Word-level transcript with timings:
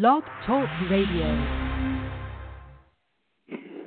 Blog 0.00 0.22
Talk 0.46 0.70
Radio. 0.90 1.28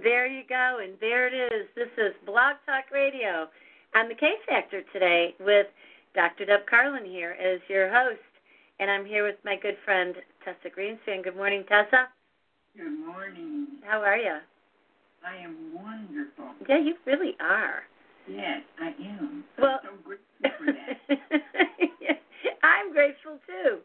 There 0.04 0.28
you 0.28 0.44
go, 0.48 0.78
and 0.84 0.94
there 1.02 1.26
it 1.26 1.34
is. 1.34 1.68
This 1.76 1.90
is 1.98 2.14
Blog 2.28 2.58
Talk 2.68 2.92
Radio 2.94 3.48
I'm 3.96 4.08
the 4.08 4.14
K 4.14 4.34
Factor 4.48 4.84
today 4.94 5.34
with 5.40 5.66
Dr. 6.14 6.46
Deb 6.46 6.68
Carlin 6.70 7.06
here 7.06 7.32
as 7.32 7.60
your 7.68 7.90
host, 7.92 8.22
and 8.80 8.92
I'm 8.92 9.04
here 9.04 9.26
with 9.26 9.38
my 9.44 9.56
good 9.60 9.78
friend 9.84 10.14
Tessa 10.44 10.70
Greenspan. 10.78 11.24
Good 11.24 11.36
morning, 11.36 11.64
Tessa. 11.68 12.10
Good 12.78 13.00
morning. 13.04 13.66
How 13.84 14.02
are 14.04 14.18
you? 14.18 14.38
I 15.26 15.38
am 15.44 15.56
wonderful. 15.74 16.54
Yeah, 16.70 16.78
you 16.78 16.98
really 17.08 17.36
are. 17.40 17.82
Yes, 18.30 18.62
I 18.80 18.90
am. 18.90 19.44
Well, 19.58 19.80
I'm 19.84 19.98
so 19.98 20.06
grateful 20.06 20.66
for 20.66 20.72
that. 20.72 22.20
I'm 22.64 22.94
grateful 22.94 23.40
too. 23.48 23.80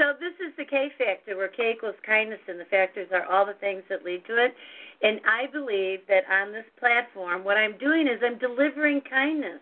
So 0.00 0.16
this 0.16 0.32
is 0.40 0.56
the 0.56 0.64
K 0.64 0.88
factor, 0.96 1.36
where 1.36 1.52
K 1.52 1.72
equals 1.76 1.94
kindness, 2.06 2.40
and 2.48 2.58
the 2.58 2.64
factors 2.64 3.08
are 3.12 3.28
all 3.28 3.44
the 3.44 3.60
things 3.60 3.82
that 3.90 4.02
lead 4.02 4.24
to 4.28 4.42
it. 4.42 4.54
And 5.02 5.20
I 5.28 5.44
believe 5.52 6.00
that 6.08 6.24
on 6.32 6.52
this 6.52 6.64
platform, 6.80 7.44
what 7.44 7.58
I'm 7.58 7.76
doing 7.76 8.08
is 8.08 8.16
I'm 8.24 8.38
delivering 8.38 9.02
kindness, 9.02 9.60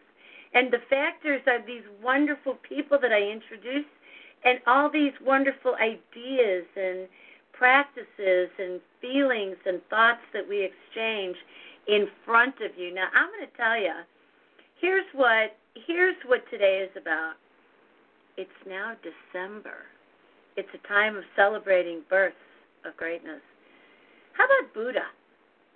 and 0.55 0.73
the 0.73 0.79
factors 0.89 1.43
are 1.49 1.59
these 1.67 1.83
wonderful 2.01 2.55
people 2.63 3.01
that 3.03 3.11
I 3.11 3.19
introduce, 3.19 3.91
and 4.45 4.61
all 4.69 4.89
these 4.89 5.13
wonderful 5.27 5.75
ideas 5.75 6.67
and 6.77 7.09
practices 7.53 8.49
and 8.63 8.81
feelings 9.01 9.57
and 9.67 9.83
thoughts 9.91 10.23
that 10.33 10.49
we 10.49 10.63
exchange 10.63 11.35
in 11.89 12.07
front 12.25 12.55
of 12.63 12.79
you. 12.79 12.95
Now, 12.95 13.09
I'm 13.13 13.27
going 13.35 13.43
to 13.43 13.57
tell 13.57 13.77
you, 13.77 14.07
here's 14.81 15.07
what 15.15 15.59
here's 15.75 16.17
what 16.27 16.49
today 16.49 16.87
is 16.89 16.95
about. 16.95 17.35
It's 18.37 18.51
now 18.69 18.95
December. 19.03 19.83
It's 20.59 20.75
a 20.75 20.89
time 20.89 21.15
of 21.15 21.23
celebrating 21.37 22.03
births 22.11 22.35
of 22.85 22.97
greatness. 22.97 23.39
How 24.33 24.45
about 24.45 24.75
Buddha? 24.75 25.07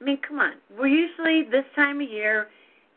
I 0.00 0.05
mean, 0.05 0.19
come 0.27 0.41
on. 0.41 0.55
We're 0.77 0.88
usually 0.88 1.44
this 1.44 1.64
time 1.77 2.00
of 2.00 2.11
year. 2.11 2.48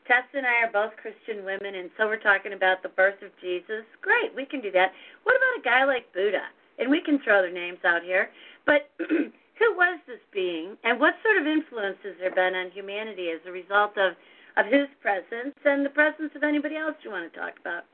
Tessa 0.07 0.33
and 0.33 0.47
I 0.47 0.65
are 0.65 0.71
both 0.73 0.97
Christian 0.97 1.45
women, 1.45 1.75
and 1.75 1.91
so 1.95 2.07
we're 2.07 2.17
talking 2.17 2.53
about 2.53 2.81
the 2.81 2.89
birth 2.89 3.21
of 3.21 3.29
Jesus. 3.39 3.85
Great, 4.01 4.33
we 4.35 4.45
can 4.45 4.61
do 4.61 4.71
that. 4.71 4.93
What 5.25 5.37
about 5.37 5.61
a 5.61 5.63
guy 5.63 5.85
like 5.85 6.11
Buddha? 6.11 6.49
And 6.79 6.89
we 6.89 7.01
can 7.01 7.19
throw 7.19 7.43
their 7.43 7.53
names 7.53 7.77
out 7.85 8.01
here. 8.01 8.31
But 8.65 8.89
who 8.97 9.69
was 9.77 9.99
this 10.07 10.25
being, 10.33 10.77
and 10.83 10.99
what 10.99 11.13
sort 11.21 11.37
of 11.37 11.45
influence 11.45 11.97
has 12.01 12.15
there 12.19 12.33
been 12.33 12.55
on 12.55 12.71
humanity 12.71 13.29
as 13.29 13.41
a 13.45 13.51
result 13.51 13.95
of, 13.97 14.13
of 14.57 14.65
his 14.65 14.89
presence 15.03 15.53
and 15.63 15.85
the 15.85 15.93
presence 15.93 16.33
of 16.35 16.41
anybody 16.41 16.77
else 16.77 16.95
you 17.03 17.11
want 17.11 17.31
to 17.31 17.39
talk 17.39 17.53
about? 17.61 17.85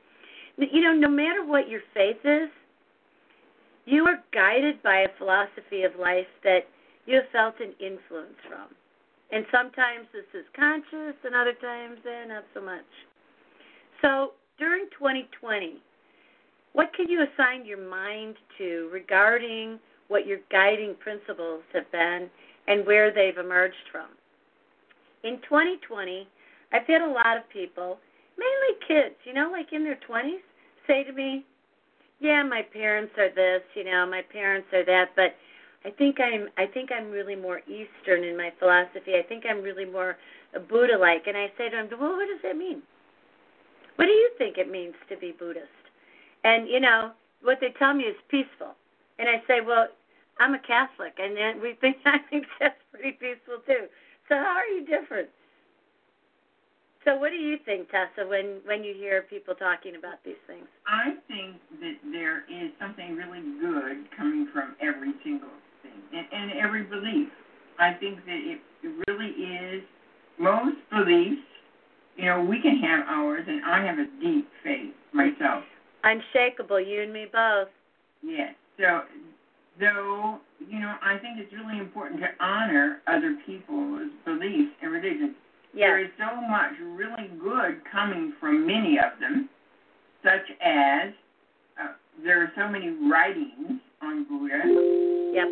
You 0.56 0.80
know, 0.80 0.94
no 0.94 1.08
matter 1.10 1.44
what 1.44 1.68
your 1.68 1.80
faith 1.92 2.24
is, 2.24 2.48
you 3.84 4.06
are 4.06 4.22
guided 4.32 4.82
by 4.82 5.00
a 5.00 5.18
philosophy 5.18 5.82
of 5.82 5.92
life 5.98 6.26
that 6.44 6.60
you 7.06 7.16
have 7.16 7.28
felt 7.32 7.54
an 7.60 7.74
influence 7.80 8.38
from. 8.48 8.68
And 9.32 9.44
sometimes 9.50 10.06
this 10.12 10.28
is 10.34 10.46
conscious, 10.54 11.16
and 11.24 11.34
other 11.34 11.54
times, 11.54 11.98
eh, 12.06 12.26
not 12.28 12.44
so 12.54 12.60
much. 12.60 12.84
So 14.02 14.32
during 14.58 14.86
2020, 14.98 15.80
what 16.74 16.92
can 16.94 17.08
you 17.08 17.24
assign 17.24 17.64
your 17.64 17.88
mind 17.88 18.36
to 18.58 18.88
regarding 18.92 19.78
what 20.08 20.26
your 20.26 20.38
guiding 20.50 20.94
principles 21.00 21.62
have 21.72 21.90
been 21.92 22.28
and 22.68 22.86
where 22.86 23.12
they've 23.12 23.38
emerged 23.38 23.88
from? 23.90 24.08
In 25.24 25.38
2020, 25.48 26.28
I've 26.72 26.86
had 26.86 27.02
a 27.02 27.10
lot 27.10 27.36
of 27.36 27.48
people, 27.48 27.98
mainly 28.38 28.78
kids, 28.86 29.16
you 29.24 29.32
know, 29.32 29.50
like 29.50 29.72
in 29.72 29.84
their 29.84 29.98
20s, 30.08 30.42
say 30.86 31.04
to 31.04 31.12
me, 31.12 31.44
"Yeah, 32.22 32.44
my 32.44 32.62
parents 32.62 33.12
are 33.18 33.30
this, 33.30 33.62
you 33.74 33.82
know, 33.82 34.06
my 34.06 34.22
parents 34.22 34.68
are 34.72 34.84
that, 34.84 35.10
but 35.16 35.34
I 35.84 35.90
think 35.90 36.20
I'm 36.20 36.48
I 36.56 36.66
think 36.66 36.90
I'm 36.92 37.10
really 37.10 37.34
more 37.34 37.60
Eastern 37.66 38.22
in 38.22 38.36
my 38.36 38.52
philosophy. 38.60 39.16
I 39.16 39.22
think 39.28 39.44
I'm 39.44 39.60
really 39.60 39.84
more 39.84 40.16
Buddha 40.68 40.96
like." 40.96 41.26
And 41.26 41.36
I 41.36 41.50
say 41.58 41.68
to 41.68 41.76
them, 41.76 42.00
"Well, 42.00 42.16
what 42.16 42.28
does 42.28 42.40
that 42.44 42.56
mean? 42.56 42.82
What 43.96 44.06
do 44.06 44.12
you 44.12 44.30
think 44.38 44.56
it 44.56 44.70
means 44.70 44.94
to 45.08 45.16
be 45.16 45.32
Buddhist?" 45.32 45.84
And 46.44 46.68
you 46.68 46.78
know, 46.78 47.10
what 47.42 47.58
they 47.60 47.70
tell 47.70 47.92
me 47.92 48.04
is 48.04 48.16
peaceful. 48.28 48.76
And 49.18 49.28
I 49.28 49.42
say, 49.48 49.60
"Well, 49.60 49.88
I'm 50.38 50.54
a 50.54 50.60
Catholic, 50.60 51.14
and 51.18 51.36
then 51.36 51.60
we 51.60 51.74
think 51.74 51.96
I 52.06 52.18
think 52.30 52.46
that's 52.60 52.78
pretty 52.92 53.12
peaceful 53.12 53.58
too. 53.66 53.88
So 54.28 54.36
how 54.36 54.54
are 54.62 54.66
you 54.66 54.86
different?" 54.86 55.28
So 57.04 57.16
what 57.16 57.30
do 57.30 57.36
you 57.36 57.56
think, 57.64 57.90
Tessa, 57.90 58.28
when 58.28 58.60
when 58.64 58.84
you 58.84 58.94
hear 58.94 59.22
people 59.22 59.54
talking 59.54 59.96
about 59.96 60.22
these 60.24 60.40
things? 60.46 60.66
I 60.86 61.14
think 61.26 61.56
that 61.80 61.96
there 62.12 62.44
is 62.48 62.70
something 62.80 63.16
really 63.16 63.42
good 63.60 64.06
coming 64.16 64.48
from 64.52 64.76
every 64.80 65.12
single 65.24 65.48
thing 65.82 65.98
and, 66.12 66.26
and 66.32 66.52
every 66.60 66.84
belief. 66.84 67.28
I 67.78 67.94
think 67.94 68.24
that 68.26 68.38
it, 68.38 68.60
it 68.84 68.92
really 69.08 69.30
is 69.30 69.82
most 70.38 70.76
beliefs. 70.90 71.42
You 72.16 72.26
know, 72.26 72.44
we 72.44 72.60
can 72.60 72.78
have 72.78 73.06
ours, 73.08 73.44
and 73.48 73.64
I 73.64 73.84
have 73.84 73.98
a 73.98 74.06
deep 74.22 74.48
faith 74.62 74.94
myself. 75.12 75.64
Unshakable, 76.04 76.80
you 76.80 77.02
and 77.02 77.12
me 77.12 77.26
both. 77.32 77.68
Yes. 78.22 78.54
So, 78.78 79.02
though, 79.80 80.38
you 80.68 80.78
know, 80.78 80.94
I 81.02 81.18
think 81.18 81.38
it's 81.38 81.52
really 81.52 81.78
important 81.78 82.20
to 82.20 82.28
honor 82.44 83.00
other 83.06 83.38
people's 83.46 84.10
beliefs 84.24 84.72
and 84.82 84.92
religions. 84.92 85.34
There 85.74 85.98
Yes. 86.00 86.10
is 86.10 86.18
so 86.18 86.40
much 86.40 86.72
really 86.80 87.28
good 87.40 87.82
coming 87.90 88.32
from 88.38 88.66
many 88.66 88.98
of 88.98 89.18
them, 89.20 89.48
such 90.22 90.50
as 90.60 91.12
uh, 91.80 91.88
there 92.22 92.42
are 92.42 92.52
so 92.54 92.68
many 92.68 92.90
writings 92.90 93.80
on 94.02 94.24
Buddha, 94.24 94.60
Yep. 95.32 95.48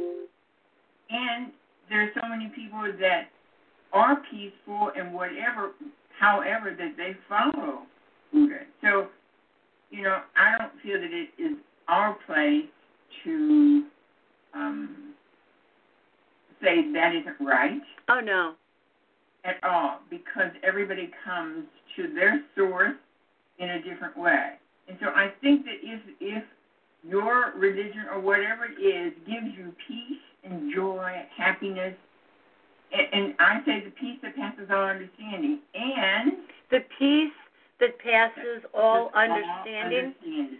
and 1.11 1.53
there 1.89 2.03
are 2.03 2.13
so 2.21 2.29
many 2.29 2.49
people 2.49 2.83
that 3.01 3.29
are 3.93 4.17
peaceful 4.31 4.93
and 4.95 5.13
whatever, 5.15 5.73
however, 6.19 6.75
that 6.79 6.97
they 6.97 7.15
follow 7.29 7.87
Buddha. 8.33 8.61
So, 8.83 9.09
you 9.91 10.03
know, 10.03 10.21
I 10.37 10.59
don't 10.59 10.73
feel 10.83 11.01
that 11.01 11.13
it 11.13 11.31
is 11.39 11.57
our 11.89 12.15
place 12.27 12.67
to 13.25 13.87
um, 14.55 15.15
say 16.63 16.93
that 16.93 17.15
isn't 17.15 17.41
right 17.45 17.81
Oh 18.09 18.21
no. 18.21 18.55
At 19.45 19.57
all 19.63 20.01
because 20.11 20.51
everybody 20.63 21.11
comes 21.25 21.65
to 21.97 22.13
their 22.15 22.43
source 22.57 22.97
in 23.59 23.71
a 23.71 23.83
different 23.83 24.17
way. 24.17 24.53
And 24.89 24.99
so 25.01 25.09
I 25.09 25.33
think 25.41 25.65
that 25.65 25.77
if 25.83 26.01
if 26.21 26.45
your 27.03 27.53
religion 27.57 28.05
or 28.13 28.21
whatever 28.21 28.67
it 28.67 28.81
is 28.83 29.13
gives 29.27 29.47
you 29.57 29.73
peace 29.89 30.19
and 30.45 30.73
joy, 30.75 31.23
happiness, 31.37 31.95
and, 32.93 33.07
and 33.13 33.35
I 33.39 33.61
say 33.65 33.83
the 33.85 33.91
peace 33.93 34.19
that 34.23 34.35
passes 34.37 34.69
all 34.71 34.85
understanding, 34.85 35.61
and 35.75 36.33
The 36.71 36.81
peace 36.99 37.33
that 37.79 37.99
passes 37.99 38.65
all 38.75 39.11
understanding. 39.15 40.15
understanding. 40.15 40.59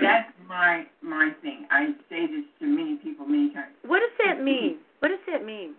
That's 0.00 0.32
my 0.48 0.86
my 1.02 1.30
thing. 1.42 1.66
I 1.70 1.88
say 2.08 2.26
this 2.26 2.44
to 2.60 2.66
many 2.66 2.96
people 2.96 3.26
many 3.26 3.52
times. 3.52 3.74
What 3.84 4.00
does 4.00 4.26
that 4.26 4.42
mean? 4.42 4.78
What 5.00 5.08
does 5.08 5.20
that 5.30 5.44
mean? 5.44 5.74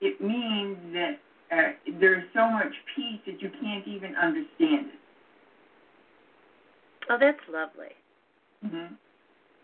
It 0.00 0.20
means 0.20 0.78
that 0.94 1.18
uh, 1.52 1.72
there's 2.00 2.24
so 2.34 2.48
much 2.48 2.72
peace 2.94 3.20
that 3.26 3.40
you 3.40 3.50
can't 3.60 3.86
even 3.86 4.14
understand 4.16 4.88
it. 4.92 5.00
Oh, 7.10 7.16
that's 7.18 7.40
lovely. 7.50 7.94
hmm 8.62 8.94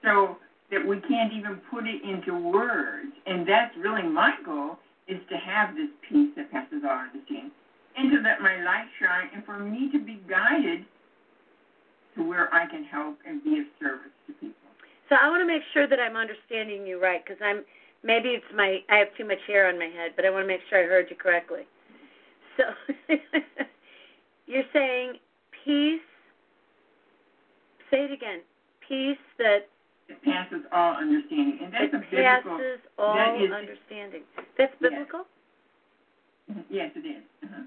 So 0.03 0.37
that 0.71 0.87
we 0.87 1.01
can't 1.01 1.33
even 1.33 1.61
put 1.71 1.85
it 1.87 2.03
into 2.03 2.35
words, 2.51 3.13
and 3.27 3.47
that's 3.47 3.75
really 3.77 4.03
my 4.03 4.35
goal 4.45 4.79
is 5.07 5.21
to 5.29 5.37
have 5.37 5.75
this 5.75 5.91
peace 6.09 6.31
that 6.37 6.51
passes 6.51 6.81
all 6.85 7.05
understanding, 7.05 7.51
and 7.97 8.11
to 8.11 8.19
let 8.21 8.41
my 8.41 8.63
light 8.65 8.89
shine, 8.99 9.29
and 9.35 9.45
for 9.45 9.59
me 9.59 9.91
to 9.93 9.99
be 9.99 10.23
guided 10.29 10.87
to 12.17 12.23
where 12.23 12.53
I 12.55 12.67
can 12.67 12.85
help 12.85 13.19
and 13.27 13.45
be 13.45 13.59
of 13.59 13.67
service 13.79 14.15
to 14.27 14.33
people. 14.35 14.55
So 15.09 15.17
I 15.21 15.29
want 15.29 15.43
to 15.43 15.47
make 15.47 15.63
sure 15.75 15.87
that 15.87 16.01
I'm 16.01 16.17
understanding 16.17 16.87
you 16.87 17.03
right 17.03 17.23
because 17.23 17.41
I'm 17.45 17.65
maybe 18.03 18.31
it's 18.31 18.47
my 18.55 18.81
I 18.89 18.97
have 18.97 19.09
too 19.19 19.27
much 19.27 19.41
hair 19.47 19.69
on 19.69 19.79
my 19.79 19.93
head, 19.93 20.13
but 20.17 20.25
I 20.25 20.31
want 20.31 20.45
to 20.45 20.49
make 20.49 20.61
sure 20.71 20.83
I 20.83 20.87
heard 20.87 21.07
you 21.11 21.17
correctly. 21.17 21.67
So 22.57 22.65
you're 24.47 24.63
saying 24.73 25.15
peace. 25.65 26.01
Say 27.91 28.05
it 28.05 28.13
again. 28.13 28.41
Peace 28.87 29.19
that 29.39 29.69
It 30.09 30.23
passes 30.23 30.63
all 30.73 30.95
understanding, 30.97 31.59
and 31.65 31.73
that's 31.73 31.93
It 31.93 31.95
a 31.95 31.99
big 32.11 32.25
passes 32.25 32.81
all 32.99 33.15
That 33.15 33.41
is- 33.41 33.51
understanding. 33.53 34.23
That's 34.59 34.73
Yes. 34.81 34.91
biblical. 34.91 35.25
Yes, 36.69 36.91
it 36.95 37.07
is. 37.07 37.23
Uh-huh. 37.43 37.63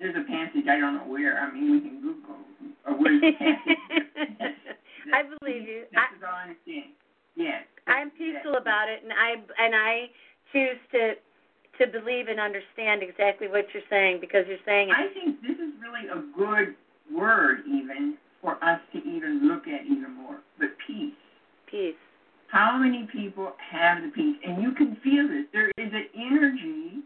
There's 0.00 0.16
a 0.16 0.24
passage 0.26 0.66
I 0.68 0.78
don't 0.80 0.96
know 0.96 1.04
where. 1.06 1.38
I 1.38 1.52
mean, 1.52 1.70
we 1.70 1.80
can 1.80 2.00
Google 2.00 2.36
uh, 2.86 2.92
where's 2.98 3.20
the 3.20 3.32
passage. 3.32 3.78
I 5.14 5.22
believe 5.38 5.68
you. 5.68 5.84
I, 5.94 6.08
That's 6.10 6.24
all 6.26 6.34
I 6.34 6.42
understand. 6.50 6.90
Yes. 7.36 7.62
I'm 7.86 8.10
peaceful 8.10 8.56
about 8.56 8.88
it, 8.88 9.02
and 9.04 9.12
I 9.12 9.36
and 9.62 9.74
I 9.74 10.10
choose 10.52 10.80
to 10.92 11.14
to 11.80 11.86
believe 11.86 12.28
and 12.28 12.38
understand 12.38 13.02
exactly 13.02 13.48
what 13.48 13.64
you're 13.72 13.82
saying 13.88 14.18
because 14.20 14.44
you're 14.46 14.62
saying 14.66 14.90
it. 14.90 14.94
I 14.96 15.12
think 15.12 15.40
this 15.40 15.56
is 15.56 15.72
really 15.80 16.06
a 16.12 16.20
good 16.36 16.76
word, 17.12 17.60
even 17.66 18.16
for 18.42 18.62
us 18.62 18.80
to 18.92 18.98
even 18.98 19.48
look 19.48 19.66
at 19.66 19.84
even 19.86 20.12
more. 20.14 20.38
But 20.58 20.68
peace. 20.86 21.14
Peace. 21.70 21.94
How 22.48 22.78
many 22.78 23.08
people 23.12 23.52
have 23.70 24.02
the 24.02 24.10
peace? 24.10 24.36
And 24.44 24.62
you 24.62 24.72
can 24.72 24.96
feel 25.02 25.26
this. 25.28 25.46
There 25.52 25.70
is 25.78 25.92
an 25.92 26.06
energy 26.14 27.02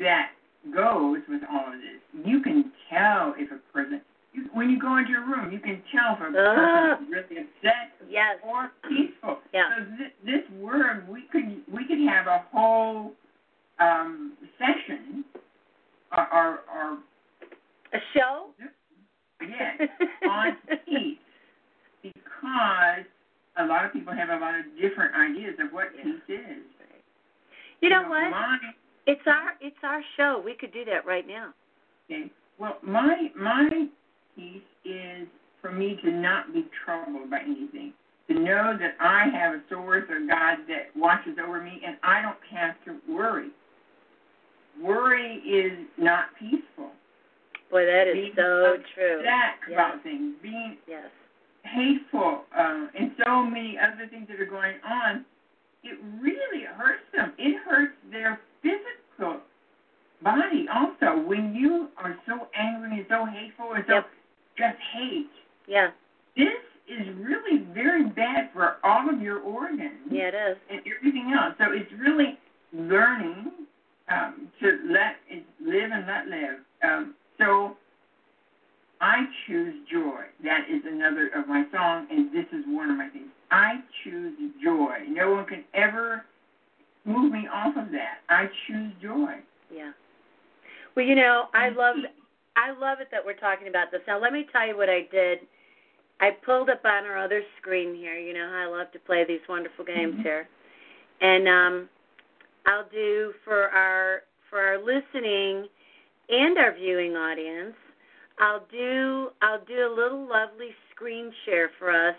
that 0.00 0.32
goes 0.74 1.18
with 1.28 1.42
all 1.50 1.72
of 1.72 1.80
this. 1.80 2.26
You 2.26 2.42
can 2.42 2.72
tell 2.90 3.34
if 3.38 3.50
a 3.50 3.58
person, 3.72 4.00
you, 4.32 4.48
when 4.52 4.70
you 4.70 4.80
go 4.80 4.96
into 4.98 5.10
your 5.10 5.26
room, 5.26 5.52
you 5.52 5.60
can 5.60 5.82
tell 5.92 6.14
if 6.14 6.20
a 6.20 6.32
person 6.32 6.36
uh-huh. 6.36 6.96
is 7.02 7.08
really 7.10 7.42
upset 7.42 7.92
Yes. 8.10 8.36
or 8.44 8.72
peaceful. 8.88 9.38
Yeah. 9.54 9.64
So 9.78 9.96
th- 9.96 10.12
this 10.24 10.58
word, 10.60 11.08
we 11.08 11.22
could 11.30 11.62
we 11.72 11.86
could 11.86 12.00
have 12.08 12.26
a 12.26 12.44
whole 12.52 13.12
um, 13.80 14.32
session, 14.58 15.24
or, 16.16 16.26
or, 16.32 16.48
or 16.74 16.98
A 17.92 17.98
show. 18.14 18.46
yes, 19.40 19.88
on 20.28 20.56
peace, 20.86 21.18
because 22.02 23.04
a 23.58 23.64
lot 23.66 23.84
of 23.84 23.92
people 23.92 24.12
have 24.12 24.28
a 24.30 24.38
lot 24.38 24.54
of 24.58 24.64
different 24.80 25.14
ideas 25.14 25.54
of 25.60 25.72
what 25.72 25.88
Yeah. 25.96 26.04
peace 26.04 26.22
is. 26.28 26.62
You 27.80 27.90
know 27.90 28.02
what? 28.02 28.30
My, 28.30 28.58
It's 29.06 29.26
our 29.26 29.54
it's 29.60 29.76
our 29.82 30.00
show. 30.16 30.40
We 30.44 30.54
could 30.54 30.72
do 30.72 30.84
that 30.84 31.04
right 31.04 31.26
now. 31.26 31.52
okay, 32.10 32.30
well, 32.58 32.78
my 32.82 33.30
my 33.36 33.88
peace 34.36 34.62
is 34.84 35.26
for 35.60 35.72
me 35.72 35.98
to 36.04 36.10
not 36.12 36.52
be 36.52 36.66
troubled 36.84 37.28
by 37.30 37.40
anything. 37.40 37.92
To 38.28 38.34
know 38.38 38.76
that 38.78 38.94
I 39.00 39.28
have 39.30 39.54
a 39.54 39.62
source 39.68 40.04
or 40.08 40.20
God 40.20 40.58
that 40.68 40.94
watches 40.96 41.36
over 41.44 41.60
me 41.60 41.82
and 41.84 41.96
I 42.04 42.22
don't 42.22 42.36
have 42.50 42.76
to 42.84 42.96
worry. 43.12 43.48
Worry 44.80 45.36
is 45.46 45.78
not 45.98 46.26
peaceful. 46.38 46.90
Boy, 47.70 47.86
that 47.86 48.06
is 48.08 48.14
Being 48.14 48.32
so 48.36 48.76
true. 48.94 49.22
Yeah. 49.24 49.52
about 49.72 50.02
things, 50.02 50.34
being 50.42 50.76
Yes. 50.86 51.08
hateful, 51.64 52.44
uh, 52.54 52.86
and 52.94 53.12
so 53.24 53.42
many 53.44 53.78
other 53.78 54.06
things 54.08 54.28
that 54.28 54.40
are 54.40 54.44
going 54.46 54.76
on, 54.84 55.24
it 55.84 55.98
really 56.20 56.64
hurts 56.64 57.02
them. 57.12 57.32
It 57.38 57.56
hurts 57.58 57.96
their 58.10 58.40
physical 58.62 59.40
body 60.22 60.68
also. 60.68 61.18
When 61.18 61.54
you 61.54 61.88
are 61.96 62.16
so 62.26 62.48
angry 62.54 62.98
and 62.98 63.06
so 63.08 63.24
hateful 63.24 63.72
and 63.72 63.84
so 63.86 63.94
Yep. 63.94 64.10
just 64.56 64.78
hate, 64.78 65.30
Yeah. 65.66 65.90
this 66.36 66.60
is 66.88 67.08
really 67.16 67.58
very 67.58 68.04
bad 68.04 68.50
for 68.52 68.76
all 68.84 69.08
of 69.08 69.22
your 69.22 69.40
organs 69.40 70.12
Yeah, 70.12 70.28
it 70.28 70.34
is. 70.34 70.58
and 70.68 70.82
everything 70.86 71.32
else. 71.32 71.56
So 71.58 71.72
it's 71.72 71.90
really 71.92 72.38
learning 72.72 73.66
um, 74.12 74.48
to 74.60 74.78
let 74.90 75.16
it 75.28 75.44
live 75.64 75.90
and 75.92 76.06
let 76.06 76.26
live. 76.26 76.58
Um, 76.82 77.14
so 77.38 77.76
I 79.00 79.24
choose 79.46 79.74
joy. 79.90 80.22
That 80.44 80.60
is 80.70 80.82
another 80.86 81.30
of 81.34 81.48
my 81.48 81.64
song, 81.72 82.06
and 82.10 82.32
this 82.32 82.46
is 82.52 82.64
one 82.66 82.90
of 82.90 82.96
my 82.96 83.08
things. 83.08 83.30
I 83.50 83.80
choose 84.04 84.34
joy. 84.62 84.98
No 85.08 85.32
one 85.32 85.46
can 85.46 85.64
ever 85.74 86.24
move 87.04 87.32
me 87.32 87.48
off 87.52 87.76
of 87.76 87.90
that. 87.92 88.18
I 88.28 88.46
choose 88.66 88.92
joy. 89.02 89.34
Yeah. 89.74 89.92
Well, 90.94 91.04
you 91.04 91.14
know, 91.14 91.46
I 91.54 91.70
love 91.70 91.96
I 92.56 92.70
love 92.70 93.00
it 93.00 93.08
that 93.10 93.24
we're 93.24 93.34
talking 93.34 93.68
about 93.68 93.90
this. 93.90 94.02
Now, 94.06 94.20
let 94.20 94.32
me 94.32 94.46
tell 94.52 94.66
you 94.66 94.76
what 94.76 94.88
I 94.88 95.08
did. 95.10 95.38
I 96.20 96.30
pulled 96.44 96.70
up 96.70 96.84
on 96.84 97.04
our 97.04 97.18
other 97.18 97.42
screen 97.60 97.94
here. 97.94 98.18
You 98.18 98.34
know 98.34 98.48
how 98.48 98.68
I 98.68 98.78
love 98.78 98.92
to 98.92 98.98
play 99.00 99.24
these 99.26 99.40
wonderful 99.48 99.84
games 99.84 100.16
Mhm. 100.16 100.22
here. 100.22 100.48
And 101.20 101.48
um 101.48 101.88
I'll 102.66 102.88
do 102.90 103.32
for 103.44 103.68
our 103.68 104.22
for 104.50 104.60
our 104.60 104.78
listening 104.78 105.66
and 106.28 106.58
our 106.58 106.74
viewing 106.74 107.16
audience, 107.16 107.74
I'll 108.38 108.64
do 108.70 109.30
I'll 109.42 109.64
do 109.64 109.86
a 109.86 109.92
little 109.94 110.28
lovely 110.28 110.70
screen 110.94 111.32
share 111.44 111.70
for 111.78 111.90
us 111.90 112.16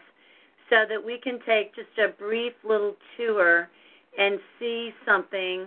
so 0.70 0.86
that 0.90 1.04
we 1.04 1.20
can 1.20 1.40
take 1.46 1.76
just 1.76 1.98
a 1.98 2.10
brief 2.10 2.54
little 2.68 2.96
tour 3.18 3.70
and 4.18 4.40
see 4.60 4.92
something. 5.06 5.66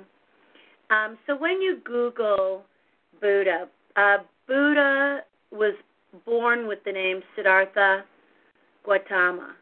Um, 0.90 1.18
so 1.26 1.36
when 1.36 1.60
you 1.60 1.80
Google 1.84 2.62
Buddha, 3.20 3.68
uh, 3.96 4.18
Buddha 4.46 5.20
was 5.50 5.74
born 6.24 6.66
with 6.66 6.78
the 6.84 6.92
name 6.92 7.22
Siddhartha 7.34 8.04
Gautama. 8.84 9.54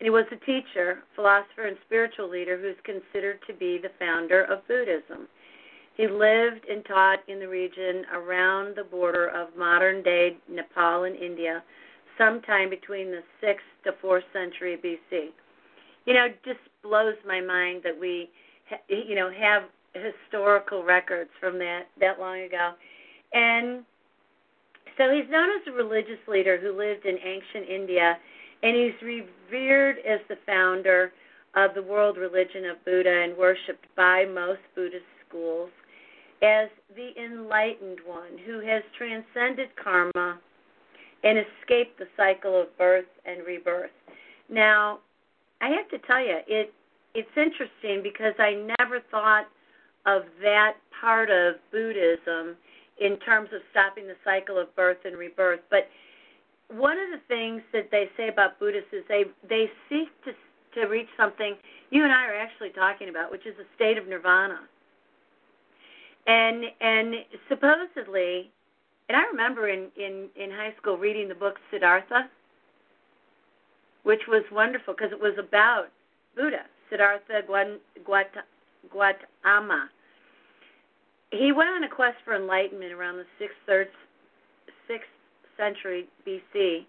And 0.00 0.06
he 0.06 0.10
was 0.10 0.24
a 0.32 0.46
teacher, 0.46 1.00
philosopher, 1.14 1.66
and 1.66 1.76
spiritual 1.86 2.28
leader 2.28 2.58
who's 2.58 2.80
considered 2.84 3.38
to 3.46 3.52
be 3.52 3.78
the 3.78 3.90
founder 3.98 4.44
of 4.44 4.66
Buddhism. 4.66 5.28
He 5.94 6.08
lived 6.08 6.64
and 6.70 6.82
taught 6.86 7.18
in 7.28 7.38
the 7.38 7.48
region 7.48 8.06
around 8.14 8.76
the 8.76 8.84
border 8.84 9.28
of 9.28 9.48
modern 9.58 10.02
day 10.02 10.38
Nepal 10.48 11.04
and 11.04 11.14
India, 11.14 11.62
sometime 12.16 12.70
between 12.70 13.10
the 13.10 13.22
6th 13.42 13.84
to 13.84 13.92
4th 14.02 14.22
century 14.32 14.78
BC. 14.82 15.28
You 16.06 16.14
know, 16.14 16.24
it 16.24 16.42
just 16.44 16.60
blows 16.82 17.16
my 17.26 17.42
mind 17.42 17.82
that 17.84 17.98
we, 17.98 18.30
you 18.88 19.14
know, 19.14 19.30
have 19.30 19.64
historical 19.92 20.82
records 20.82 21.30
from 21.38 21.58
that 21.58 21.88
that 22.00 22.18
long 22.18 22.40
ago. 22.40 22.72
And 23.34 23.84
so 24.96 25.12
he's 25.12 25.28
known 25.30 25.50
as 25.50 25.66
a 25.66 25.72
religious 25.72 26.20
leader 26.26 26.58
who 26.58 26.72
lived 26.76 27.04
in 27.04 27.18
ancient 27.18 27.68
India, 27.68 28.16
and 28.62 28.76
he's 28.76 29.02
revered 29.02 29.96
as 29.98 30.20
the 30.28 30.36
founder 30.46 31.12
of 31.56 31.74
the 31.74 31.82
world 31.82 32.16
religion 32.16 32.66
of 32.66 32.84
Buddha 32.84 33.22
and 33.24 33.36
worshipped 33.36 33.86
by 33.96 34.24
most 34.24 34.60
Buddhist 34.74 35.04
schools 35.28 35.70
as 36.42 36.68
the 36.94 37.10
enlightened 37.22 37.98
one 38.06 38.38
who 38.46 38.60
has 38.60 38.82
transcended 38.96 39.68
karma 39.82 40.38
and 41.22 41.38
escaped 41.38 41.98
the 41.98 42.06
cycle 42.16 42.60
of 42.60 42.76
birth 42.78 43.08
and 43.26 43.44
rebirth. 43.46 43.90
Now, 44.48 45.00
I 45.60 45.68
have 45.68 45.88
to 45.90 46.06
tell 46.06 46.20
you, 46.20 46.38
it 46.46 46.72
it's 47.12 47.28
interesting 47.36 48.02
because 48.02 48.34
I 48.38 48.54
never 48.78 49.00
thought 49.10 49.46
of 50.06 50.22
that 50.42 50.74
part 51.00 51.28
of 51.28 51.56
Buddhism 51.72 52.56
in 53.00 53.18
terms 53.18 53.48
of 53.52 53.60
stopping 53.72 54.06
the 54.06 54.16
cycle 54.24 54.58
of 54.58 54.74
birth 54.76 54.98
and 55.04 55.18
rebirth. 55.18 55.60
But 55.70 55.88
one 56.70 56.98
of 56.98 57.10
the 57.10 57.20
things 57.28 57.62
that 57.72 57.90
they 57.90 58.08
say 58.16 58.28
about 58.28 58.58
Buddhists 58.58 58.92
is 58.92 59.02
they 59.08 59.24
they 59.48 59.70
seek 59.88 60.08
to 60.24 60.32
to 60.74 60.86
reach 60.86 61.08
something 61.16 61.56
you 61.90 62.04
and 62.04 62.12
I 62.12 62.26
are 62.26 62.36
actually 62.36 62.70
talking 62.70 63.08
about, 63.08 63.30
which 63.30 63.46
is 63.46 63.54
a 63.58 63.66
state 63.74 63.98
of 63.98 64.06
nirvana. 64.06 64.60
And 66.26 66.64
and 66.80 67.14
supposedly, 67.48 68.50
and 69.08 69.16
I 69.16 69.24
remember 69.26 69.68
in 69.68 69.88
in 69.96 70.28
in 70.36 70.50
high 70.50 70.74
school 70.80 70.96
reading 70.96 71.28
the 71.28 71.34
book 71.34 71.56
Siddhartha, 71.70 72.30
which 74.04 74.22
was 74.28 74.44
wonderful 74.52 74.94
because 74.94 75.12
it 75.12 75.20
was 75.20 75.34
about 75.38 75.88
Buddha, 76.36 76.64
Siddhartha 76.88 77.42
Gaut- 77.46 78.44
Gautama. 78.92 79.90
He 81.32 81.52
went 81.52 81.70
on 81.70 81.84
a 81.84 81.88
quest 81.88 82.16
for 82.24 82.34
enlightenment 82.34 82.92
around 82.92 83.16
the 83.16 83.26
sixth, 83.38 83.56
third, 83.66 83.88
sixth 84.88 85.08
century 85.60 86.08
BC, 86.26 86.86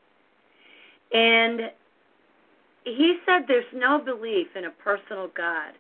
and 1.14 1.72
he 2.86 3.18
said 3.26 3.44
there's 3.48 3.66
no 3.76 4.00
belief 4.00 4.48
in 4.56 4.66
a 4.66 4.72
personal 4.72 5.30
God. 5.36 5.74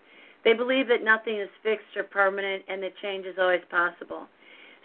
They 0.43 0.53
believe 0.53 0.87
that 0.87 1.03
nothing 1.03 1.37
is 1.37 1.49
fixed 1.63 1.95
or 1.95 2.03
permanent 2.03 2.63
and 2.67 2.83
that 2.83 2.93
change 3.01 3.25
is 3.25 3.35
always 3.39 3.61
possible. 3.69 4.27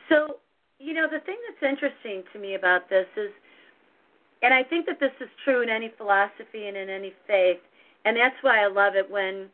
So, 0.08 0.36
you 0.78 0.94
know, 0.94 1.06
the 1.10 1.20
thing 1.20 1.36
that's 1.48 1.72
interesting 1.72 2.22
to 2.32 2.38
me 2.38 2.54
about 2.54 2.88
this 2.88 3.06
is, 3.16 3.30
and 4.42 4.52
I 4.52 4.62
think 4.62 4.86
that 4.86 5.00
this 5.00 5.12
is 5.20 5.28
true 5.44 5.62
in 5.62 5.68
any 5.68 5.92
philosophy 5.96 6.68
and 6.68 6.76
in 6.76 6.88
any 6.88 7.12
faith, 7.26 7.60
and 8.04 8.16
that's 8.16 8.36
why 8.42 8.62
I 8.62 8.68
love 8.68 8.94
it 8.94 9.10
when 9.10 9.48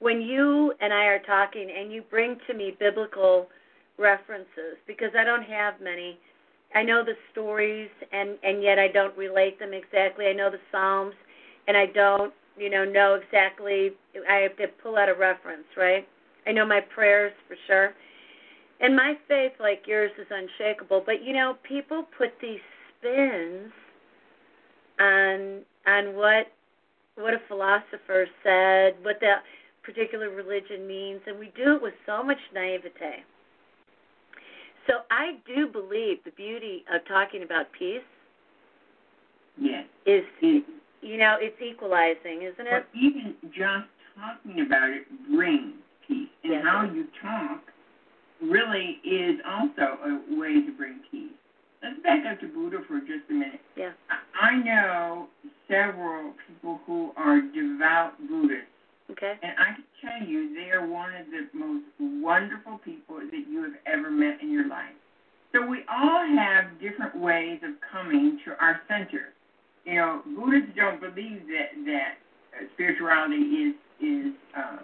when 0.00 0.20
you 0.20 0.74
and 0.80 0.92
I 0.92 1.04
are 1.06 1.20
talking 1.20 1.70
and 1.70 1.90
you 1.90 2.02
bring 2.02 2.36
to 2.48 2.54
me 2.54 2.76
biblical 2.78 3.48
references 3.96 4.76
because 4.86 5.10
I 5.18 5.24
don't 5.24 5.44
have 5.44 5.80
many. 5.80 6.18
I 6.74 6.82
know 6.82 7.04
the 7.04 7.14
stories 7.32 7.90
and 8.12 8.36
and 8.42 8.62
yet 8.62 8.78
I 8.78 8.88
don't 8.88 9.16
relate 9.16 9.58
them 9.58 9.72
exactly. 9.72 10.26
I 10.26 10.32
know 10.32 10.50
the 10.50 10.60
Psalms 10.72 11.14
and 11.68 11.76
I 11.76 11.86
don't, 11.86 12.32
you 12.56 12.68
know, 12.68 12.84
know 12.84 13.14
exactly. 13.14 13.92
I 14.28 14.36
have 14.36 14.56
to 14.56 14.66
pull 14.82 14.96
out 14.96 15.08
a 15.08 15.14
reference, 15.14 15.66
right? 15.76 16.06
I 16.46 16.52
know 16.52 16.66
my 16.66 16.80
prayers 16.80 17.32
for 17.48 17.56
sure. 17.66 17.94
And 18.80 18.94
my 18.94 19.14
faith, 19.28 19.52
like 19.60 19.84
yours, 19.86 20.10
is 20.18 20.26
unshakable. 20.30 21.04
But 21.06 21.22
you 21.22 21.32
know, 21.32 21.56
people 21.66 22.06
put 22.18 22.30
these 22.42 22.60
spins 22.98 23.72
on 24.98 25.60
on 25.86 26.16
what 26.16 26.48
what 27.16 27.34
a 27.34 27.40
philosopher 27.46 28.26
said, 28.42 28.94
what 29.02 29.20
the 29.20 29.36
particular 29.84 30.30
religion 30.30 30.86
means, 30.86 31.20
and 31.26 31.38
we 31.38 31.52
do 31.56 31.76
it 31.76 31.82
with 31.82 31.94
so 32.06 32.22
much 32.22 32.38
naivete. 32.52 33.22
So 34.86 35.00
I 35.10 35.36
do 35.46 35.66
believe 35.66 36.18
the 36.24 36.30
beauty 36.32 36.84
of 36.92 37.04
talking 37.06 37.42
about 37.42 37.66
peace 37.72 38.02
Yes. 39.56 39.86
is, 40.04 40.24
It, 40.42 40.64
you 41.00 41.16
know, 41.16 41.36
it's 41.40 41.60
equalizing, 41.62 42.42
isn't 42.42 42.66
it? 42.66 42.70
but 42.70 42.86
even 42.98 43.34
just 43.50 43.86
talking 44.18 44.60
about 44.60 44.90
it 44.90 45.06
brings 45.30 45.74
peace. 46.06 46.28
And 46.42 46.52
Yes. 46.54 46.64
how 46.64 46.82
you 46.84 47.06
talk 47.22 47.60
really 48.42 49.00
is 49.04 49.40
also 49.46 49.98
a 50.04 50.34
way 50.34 50.60
to 50.60 50.72
bring 50.72 50.98
peace. 51.10 51.32
Let's 51.82 51.98
back 52.00 52.26
up 52.26 52.40
to 52.40 52.46
Buddha 52.48 52.82
for 52.88 52.98
just 53.00 53.28
a 53.30 53.32
minute. 53.32 53.60
Yeah. 53.76 53.92
I- 54.10 54.18
I 54.40 54.56
know 54.56 55.28
several 55.68 56.32
people 56.46 56.78
who 56.86 57.12
are 57.16 57.40
devout 57.40 58.18
Buddhists, 58.26 58.68
Okay. 59.10 59.38
and 59.42 59.58
I 59.58 59.72
can 59.74 59.84
tell 60.04 60.28
you 60.28 60.54
they 60.54 60.70
are 60.70 60.86
one 60.86 61.14
of 61.14 61.26
the 61.26 61.48
most 61.56 61.84
wonderful 61.98 62.78
people 62.84 63.16
that 63.18 63.44
you 63.48 63.62
have 63.62 63.74
ever 63.86 64.10
met 64.10 64.40
in 64.42 64.52
your 64.52 64.68
life. 64.68 64.94
So 65.52 65.64
we 65.66 65.82
all 65.90 66.26
have 66.36 66.80
different 66.80 67.16
ways 67.16 67.60
of 67.62 67.74
coming 67.92 68.40
to 68.44 68.52
our 68.60 68.80
center. 68.88 69.32
You 69.84 69.94
know, 69.94 70.22
Buddhists 70.36 70.72
don't 70.76 71.00
believe 71.00 71.42
that 71.46 71.70
that 71.86 72.14
uh, 72.54 72.66
spirituality 72.74 73.36
is 73.36 73.74
is 74.00 74.32
uh, 74.56 74.78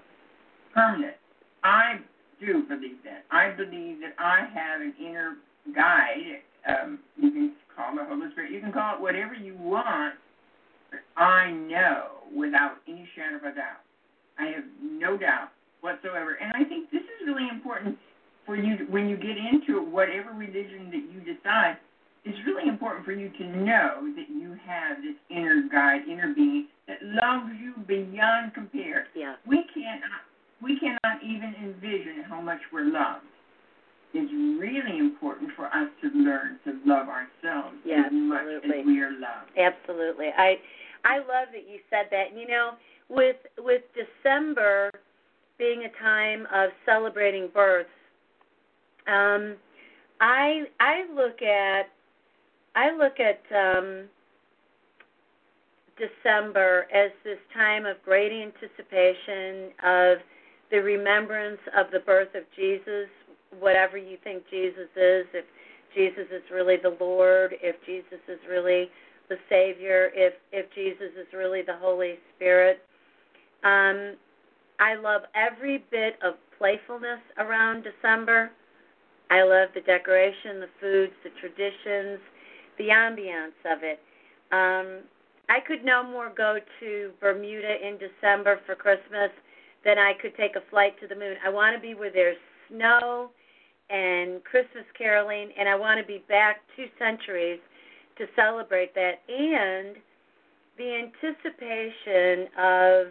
permanent. 0.72 1.16
I 1.64 1.98
do 2.40 2.62
believe 2.68 3.02
that. 3.04 3.24
I 3.30 3.50
believe 3.50 4.00
that 4.00 4.14
I 4.18 4.46
have 4.54 4.80
an 4.80 4.94
inner 5.00 5.36
guide. 5.74 6.40
Um, 6.68 7.00
you 7.16 7.30
can 7.30 7.52
call 7.74 7.98
it 7.98 8.06
Holy 8.08 8.30
Spirit. 8.32 8.52
You 8.52 8.60
can 8.60 8.72
call 8.72 8.94
it 8.96 9.00
whatever 9.00 9.34
you 9.34 9.56
want. 9.58 10.14
But 10.90 11.00
I 11.20 11.50
know 11.50 12.06
without 12.34 12.76
any 12.86 13.08
shadow 13.16 13.36
of 13.36 13.42
a 13.42 13.56
doubt. 13.56 13.82
I 14.40 14.46
have 14.56 14.64
no 14.82 15.16
doubt 15.16 15.50
whatsoever. 15.80 16.38
And 16.40 16.52
I 16.54 16.68
think 16.68 16.90
this 16.90 17.02
is 17.02 17.26
really 17.26 17.48
important 17.48 17.96
for 18.46 18.56
you 18.56 18.78
to, 18.78 18.84
when 18.84 19.08
you 19.08 19.16
get 19.16 19.36
into 19.36 19.82
whatever 19.82 20.32
religion 20.32 20.90
that 20.90 21.04
you 21.12 21.20
decide. 21.20 21.76
It's 22.24 22.36
really 22.46 22.68
important 22.68 23.06
for 23.06 23.12
you 23.12 23.30
to 23.30 23.44
know 23.64 24.12
that 24.14 24.28
you 24.28 24.54
have 24.66 24.98
this 24.98 25.16
inner 25.30 25.62
guide, 25.72 26.02
inner 26.10 26.34
being 26.34 26.68
that 26.86 26.98
loves 27.02 27.48
you 27.58 27.72
beyond 27.88 28.52
compare. 28.52 29.06
Yeah. 29.14 29.36
We 29.46 29.64
cannot 29.72 30.20
we 30.62 30.78
cannot 30.78 31.22
even 31.24 31.54
envision 31.62 32.22
how 32.28 32.40
much 32.42 32.60
we're 32.72 32.84
loved. 32.92 33.24
It's 34.12 34.30
really 34.60 34.98
important 34.98 35.50
for 35.56 35.66
us 35.66 35.88
to 36.02 36.08
learn 36.12 36.58
to 36.64 36.76
love 36.84 37.06
ourselves 37.08 37.76
Yeah, 37.86 38.02
as 38.06 38.12
much 38.12 38.42
absolutely. 38.42 38.80
as 38.80 38.86
we 38.86 39.00
are 39.00 39.12
loved. 39.12 39.50
Absolutely. 39.56 40.28
I 40.36 40.56
I 41.04 41.18
love 41.18 41.48
that 41.56 41.64
you 41.64 41.80
said 41.88 42.06
that. 42.10 42.36
You 42.36 42.46
know, 42.48 42.72
with 43.08 43.36
with 43.36 43.36
December 44.30 44.90
being 45.58 45.84
a 45.84 46.02
time 46.02 46.46
of 46.54 46.70
celebrating 46.86 47.48
births, 47.52 47.88
um, 49.06 49.56
I 50.20 50.64
I 50.78 51.04
look 51.14 51.42
at 51.42 51.90
I 52.76 52.92
look 52.92 53.18
at 53.18 53.40
um, 53.54 54.04
December 55.98 56.86
as 56.94 57.10
this 57.24 57.38
time 57.52 57.86
of 57.86 57.96
great 58.04 58.30
anticipation 58.30 59.70
of 59.84 60.18
the 60.70 60.78
remembrance 60.78 61.60
of 61.76 61.90
the 61.92 61.98
birth 62.00 62.34
of 62.36 62.44
Jesus, 62.54 63.08
whatever 63.58 63.98
you 63.98 64.16
think 64.22 64.44
Jesus 64.48 64.88
is, 64.96 65.26
if 65.34 65.44
Jesus 65.94 66.26
is 66.32 66.42
really 66.52 66.76
the 66.76 66.96
Lord, 67.00 67.56
if 67.60 67.74
Jesus 67.84 68.20
is 68.28 68.38
really 68.48 68.90
the 69.28 69.36
Savior, 69.48 70.10
if 70.14 70.34
if 70.52 70.72
Jesus 70.74 71.10
is 71.18 71.26
really 71.32 71.62
the 71.62 71.76
Holy 71.76 72.14
Spirit. 72.36 72.80
Um, 73.64 74.16
I 74.78 74.94
love 74.94 75.22
every 75.34 75.84
bit 75.90 76.14
of 76.22 76.34
playfulness 76.56 77.20
around 77.38 77.84
December. 77.84 78.50
I 79.30 79.42
love 79.42 79.68
the 79.74 79.82
decoration, 79.82 80.60
the 80.60 80.68
foods, 80.80 81.12
the 81.22 81.30
traditions, 81.40 82.18
the 82.78 82.88
ambiance 82.88 83.58
of 83.70 83.82
it. 83.82 84.00
Um, 84.52 85.04
I 85.48 85.60
could 85.60 85.84
no 85.84 86.02
more 86.02 86.32
go 86.36 86.58
to 86.80 87.10
Bermuda 87.20 87.86
in 87.86 87.98
December 87.98 88.60
for 88.66 88.74
Christmas 88.74 89.30
than 89.84 89.98
I 89.98 90.12
could 90.20 90.36
take 90.36 90.56
a 90.56 90.62
flight 90.70 90.98
to 91.00 91.06
the 91.06 91.14
moon. 91.14 91.36
I 91.44 91.50
want 91.50 91.76
to 91.76 91.80
be 91.80 91.94
where 91.94 92.10
there's 92.12 92.36
snow 92.68 93.30
and 93.90 94.42
Christmas 94.44 94.84
caroling, 94.96 95.50
and 95.58 95.68
I 95.68 95.74
want 95.74 96.00
to 96.00 96.06
be 96.06 96.24
back 96.28 96.58
two 96.76 96.86
centuries 96.98 97.58
to 98.18 98.26
celebrate 98.36 98.94
that. 98.94 99.20
And 99.28 99.96
the 100.78 101.04
anticipation 101.04 102.48
of 102.58 103.06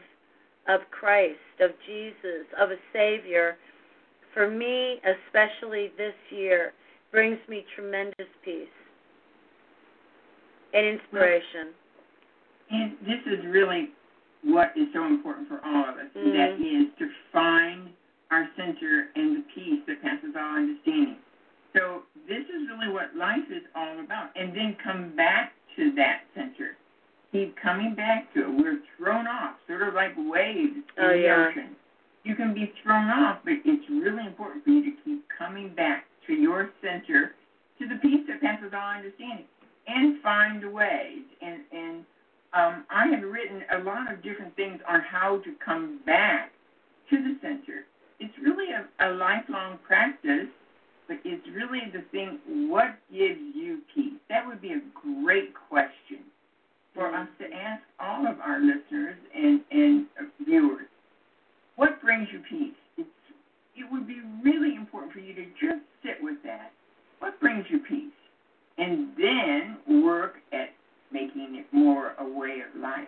of 0.69 0.81
Christ, 0.91 1.39
of 1.59 1.71
Jesus, 1.85 2.45
of 2.57 2.71
a 2.71 2.77
Savior, 2.93 3.57
for 4.33 4.49
me, 4.49 5.01
especially 5.03 5.91
this 5.97 6.13
year, 6.29 6.73
brings 7.11 7.39
me 7.49 7.65
tremendous 7.75 8.27
peace 8.45 8.67
and 10.73 10.85
inspiration. 10.85 11.73
And 12.69 12.91
this 13.01 13.19
is 13.25 13.43
really 13.47 13.89
what 14.43 14.71
is 14.77 14.87
so 14.93 15.03
important 15.05 15.49
for 15.49 15.59
all 15.65 15.85
of 15.89 15.97
us. 15.97 16.11
Mhm. 16.15 16.33
That 16.33 16.61
is 16.61 16.87
to 16.99 17.09
find 17.31 17.91
our 18.29 18.47
center 18.55 19.09
and 19.15 19.37
the 19.37 19.41
peace 19.53 19.83
that 19.87 20.01
passes 20.03 20.35
all 20.35 20.55
understanding. 20.55 21.17
So 21.75 22.03
this 22.27 22.47
is 22.47 22.69
really 22.69 22.89
what 22.89 23.15
life 23.15 23.49
is 23.49 23.63
all 23.73 23.99
about. 23.99 24.29
And 24.35 24.53
then 24.53 24.75
come 24.75 25.09
back 25.15 25.53
to 25.75 25.91
that 25.91 26.21
center. 26.35 26.77
Keep 27.31 27.55
coming 27.61 27.93
back 27.95 28.33
to 28.33 28.41
it. 28.41 28.49
We're 28.49 28.79
thrown 28.97 29.27
off, 29.27 29.55
sort 29.67 29.83
of 29.83 29.93
like 29.93 30.13
waves 30.17 30.73
in 30.97 31.03
Oh, 31.03 31.09
the 31.09 31.19
yeah. 31.19 31.47
ocean. 31.49 31.75
You 32.23 32.35
can 32.35 32.53
be 32.53 32.73
thrown 32.83 33.09
off, 33.09 33.39
but 33.43 33.53
it's 33.65 33.89
really 33.89 34.25
important 34.25 34.63
for 34.63 34.71
you 34.71 34.83
to 34.83 34.97
keep 35.05 35.23
coming 35.37 35.69
back 35.75 36.05
to 36.27 36.33
your 36.33 36.69
center, 36.81 37.35
to 37.79 37.87
the 37.87 37.95
peace 38.01 38.25
that 38.27 38.41
passes 38.41 38.73
all 38.73 38.95
understanding, 38.97 39.45
and 39.87 40.21
find 40.21 40.73
ways. 40.73 41.23
And 41.41 41.61
and 41.71 42.05
um, 42.53 42.85
I 42.89 43.07
have 43.07 43.21
written 43.23 43.63
a 43.73 43.83
lot 43.83 44.11
of 44.11 44.23
different 44.23 44.55
things 44.55 44.81
on 44.87 45.01
how 45.01 45.37
to 45.39 45.53
come 45.63 45.99
back 46.05 46.51
to 47.11 47.17
the 47.17 47.37
center. 47.41 47.85
It's 48.19 48.33
really 48.41 48.73
a, 48.73 49.07
a 49.07 49.13
lifelong 49.13 49.77
practice, 49.87 50.47
but 51.07 51.17
it's 51.23 51.47
really 51.55 51.91
the 51.93 52.01
thing 52.11 52.39
what 52.69 52.97
gives 53.11 53.39
you 53.55 53.79
peace? 53.95 54.19
That 54.29 54.45
would 54.47 54.61
be 54.61 54.73
a 54.73 54.81
great 55.23 55.53
question 55.69 56.18
for 56.99 57.15
us 57.15 57.29
to 57.39 57.45
ask 57.45 57.81
all 57.97 58.27
of 58.27 58.41
our 58.41 58.59
listeners 58.59 59.15
and, 59.33 59.61
and 59.71 60.05
viewers. 60.45 60.85
What 61.77 62.01
brings 62.01 62.27
you 62.29 62.41
peace? 62.49 62.75
It's, 62.97 63.07
it 63.77 63.89
would 63.89 64.05
be 64.05 64.19
really 64.43 64.75
important 64.75 65.13
for 65.13 65.19
you 65.19 65.33
to 65.33 65.45
just 65.45 65.81
sit 66.03 66.17
with 66.21 66.35
that. 66.43 66.73
What 67.19 67.39
brings 67.39 67.63
you 67.69 67.79
peace? 67.87 68.11
And 68.77 69.11
then 69.17 70.03
work 70.03 70.35
at 70.51 70.71
making 71.09 71.55
it 71.55 71.67
more 71.71 72.15
a 72.19 72.25
way 72.25 72.57
of 72.67 72.81
life. 72.81 73.07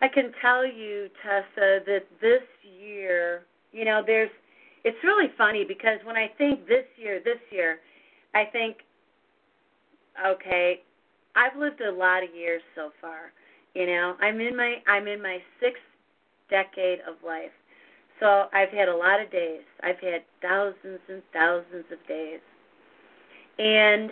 I 0.00 0.08
can 0.08 0.32
tell 0.40 0.66
you, 0.66 1.08
Tessa, 1.22 1.80
that 1.84 2.06
this 2.22 2.42
year, 2.80 3.42
you 3.70 3.84
know, 3.84 4.02
there's 4.04 4.30
it's 4.84 4.96
really 5.04 5.30
funny 5.36 5.64
because 5.68 5.98
when 6.04 6.16
I 6.16 6.28
think 6.38 6.66
this 6.66 6.86
year, 6.96 7.20
this 7.22 7.38
year, 7.50 7.78
I 8.34 8.44
think 8.50 8.78
okay, 10.26 10.80
I've 11.34 11.58
lived 11.58 11.80
a 11.80 11.90
lot 11.90 12.22
of 12.22 12.34
years 12.34 12.62
so 12.74 12.90
far. 13.00 13.32
You 13.74 13.86
know, 13.86 14.16
I'm 14.20 14.40
in 14.40 14.56
my 14.56 14.76
I'm 14.86 15.08
in 15.08 15.22
my 15.22 15.38
sixth 15.60 15.82
decade 16.50 17.00
of 17.00 17.16
life. 17.24 17.50
So 18.20 18.46
I've 18.52 18.68
had 18.68 18.88
a 18.88 18.96
lot 18.96 19.20
of 19.20 19.32
days. 19.32 19.62
I've 19.82 19.98
had 19.98 20.22
thousands 20.40 21.00
and 21.08 21.22
thousands 21.32 21.86
of 21.90 22.06
days. 22.06 22.40
And 23.58 24.10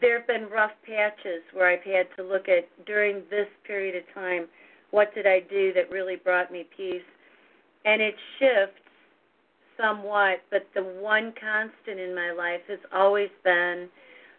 there 0.00 0.18
have 0.18 0.26
been 0.26 0.48
rough 0.48 0.70
patches 0.86 1.42
where 1.52 1.68
I've 1.68 1.82
had 1.82 2.06
to 2.16 2.22
look 2.22 2.48
at 2.48 2.68
during 2.86 3.22
this 3.30 3.48
period 3.66 3.96
of 3.96 4.14
time 4.14 4.46
what 4.90 5.14
did 5.14 5.26
I 5.26 5.40
do 5.40 5.72
that 5.72 5.90
really 5.90 6.16
brought 6.16 6.52
me 6.52 6.66
peace. 6.76 7.02
And 7.84 8.00
it 8.00 8.14
shifts 8.38 8.78
somewhat, 9.80 10.42
but 10.50 10.66
the 10.74 10.82
one 10.82 11.32
constant 11.40 11.98
in 11.98 12.14
my 12.14 12.30
life 12.30 12.60
has 12.68 12.78
always 12.94 13.30
been 13.42 13.88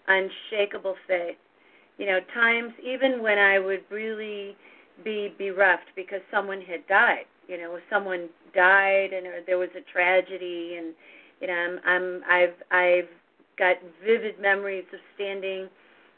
unshakable 0.08 0.96
faith. 1.08 1.38
You 1.98 2.08
know, 2.08 2.20
times 2.34 2.74
even 2.84 3.22
when 3.22 3.38
I 3.38 3.60
would 3.60 3.84
really 3.90 4.56
be 5.04 5.34
bereft 5.38 5.90
because 5.96 6.22
someone 6.32 6.62
had 6.62 6.86
died. 6.88 7.26
You 7.48 7.58
know, 7.58 7.78
someone 7.90 8.30
died 8.56 9.14
and 9.14 9.28
or 9.28 9.42
there 9.46 9.58
was 9.58 9.70
a 9.78 9.92
tragedy, 9.92 10.76
and 10.78 10.94
you 11.42 11.48
know, 11.48 11.54
I'm, 11.54 11.80
I'm 11.86 12.22
I've 12.30 12.56
I've 12.72 13.10
got 13.58 13.78
vivid 14.04 14.40
memories 14.40 14.86
of 14.94 15.00
standing 15.16 15.68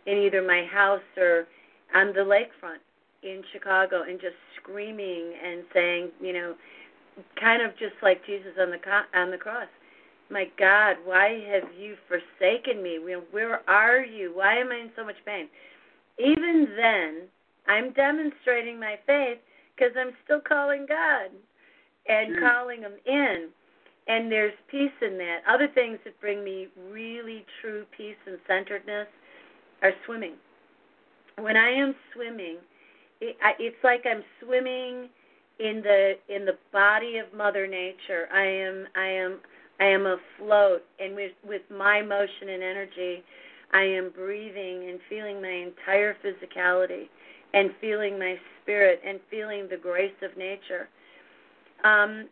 in 0.06 0.18
either 0.18 0.42
my 0.42 0.66
house 0.72 1.02
or 1.18 1.48
on 1.96 2.08
the 2.08 2.22
lakefront 2.22 2.80
in 3.24 3.42
Chicago 3.52 4.04
and 4.08 4.20
just 4.22 4.36
screaming 4.62 5.34
and 5.44 5.64
saying, 5.74 6.10
you 6.22 6.34
know, 6.34 6.56
kind 7.40 7.62
of 7.62 7.72
just 7.78 7.96
like 8.04 8.26
Jesus 8.26 8.52
on 8.60 8.70
the 8.72 8.78
co- 8.78 9.20
on 9.20 9.32
the 9.32 9.38
cross. 9.38 9.68
My 10.30 10.46
God, 10.58 10.98
why 11.06 11.44
have 11.52 11.70
you 11.80 11.96
forsaken 12.08 12.82
me? 12.82 13.00
Where 13.32 13.70
are 13.70 14.04
you? 14.04 14.32
Why 14.36 14.58
am 14.58 14.72
I 14.72 14.78
in 14.78 14.92
so 14.96 15.06
much 15.06 15.16
pain? 15.26 15.48
Even 16.18 16.68
then, 16.76 17.24
I'm 17.68 17.94
demonstrating 17.94 18.80
my 18.80 18.96
faith 19.06 19.38
because 19.76 19.94
I'm 19.98 20.12
still 20.24 20.40
calling 20.40 20.86
God 20.88 21.32
and 22.08 22.34
Sure. 22.34 22.50
calling 22.50 22.82
Him 22.82 22.94
in. 23.06 23.50
And 24.08 24.32
there's 24.32 24.54
peace 24.68 24.92
in 25.02 25.18
that. 25.18 25.42
Other 25.48 25.68
things 25.68 26.00
that 26.06 26.20
bring 26.22 26.44
me 26.44 26.68
really 26.90 27.46
true 27.62 27.86
peace 27.96 28.18
and 28.28 28.38
centeredness 28.48 29.08
are 29.82 29.94
swimming. 30.06 30.36
When 31.38 31.58
I 31.58 31.70
am 31.70 31.96
swimming, 32.14 32.58
it, 33.20 33.36
I, 33.44 33.54
it's 33.60 33.84
like 33.84 34.06
I'm 34.06 34.24
swimming 34.44 35.10
in 35.60 35.82
the 35.82 36.14
in 36.30 36.46
the 36.46 36.58
body 36.72 37.18
of 37.18 37.34
Mother 37.34 37.66
Nature. 37.68 38.28
I 38.32 38.46
am 38.46 38.88
I 38.96 39.08
am 39.08 39.40
I 39.80 39.86
am 39.86 40.06
afloat, 40.06 40.84
and 41.00 41.16
with 41.16 41.34
with 41.48 41.62
my 41.70 42.02
motion 42.02 42.50
and 42.50 42.64
energy, 42.64 43.24
I 43.74 43.82
am 43.82 44.10
breathing 44.10 44.90
and 44.90 45.00
feeling 45.10 45.42
my 45.42 45.50
entire 45.50 46.16
physicality, 46.24 47.10
and 47.54 47.72
feeling 47.82 48.18
my 48.18 48.38
spirit, 48.62 49.02
and 49.06 49.20
feeling 49.30 49.68
the 49.70 49.78
grace 49.78 50.14
of 50.22 50.38
nature. 50.38 50.88
Um, 51.84 52.30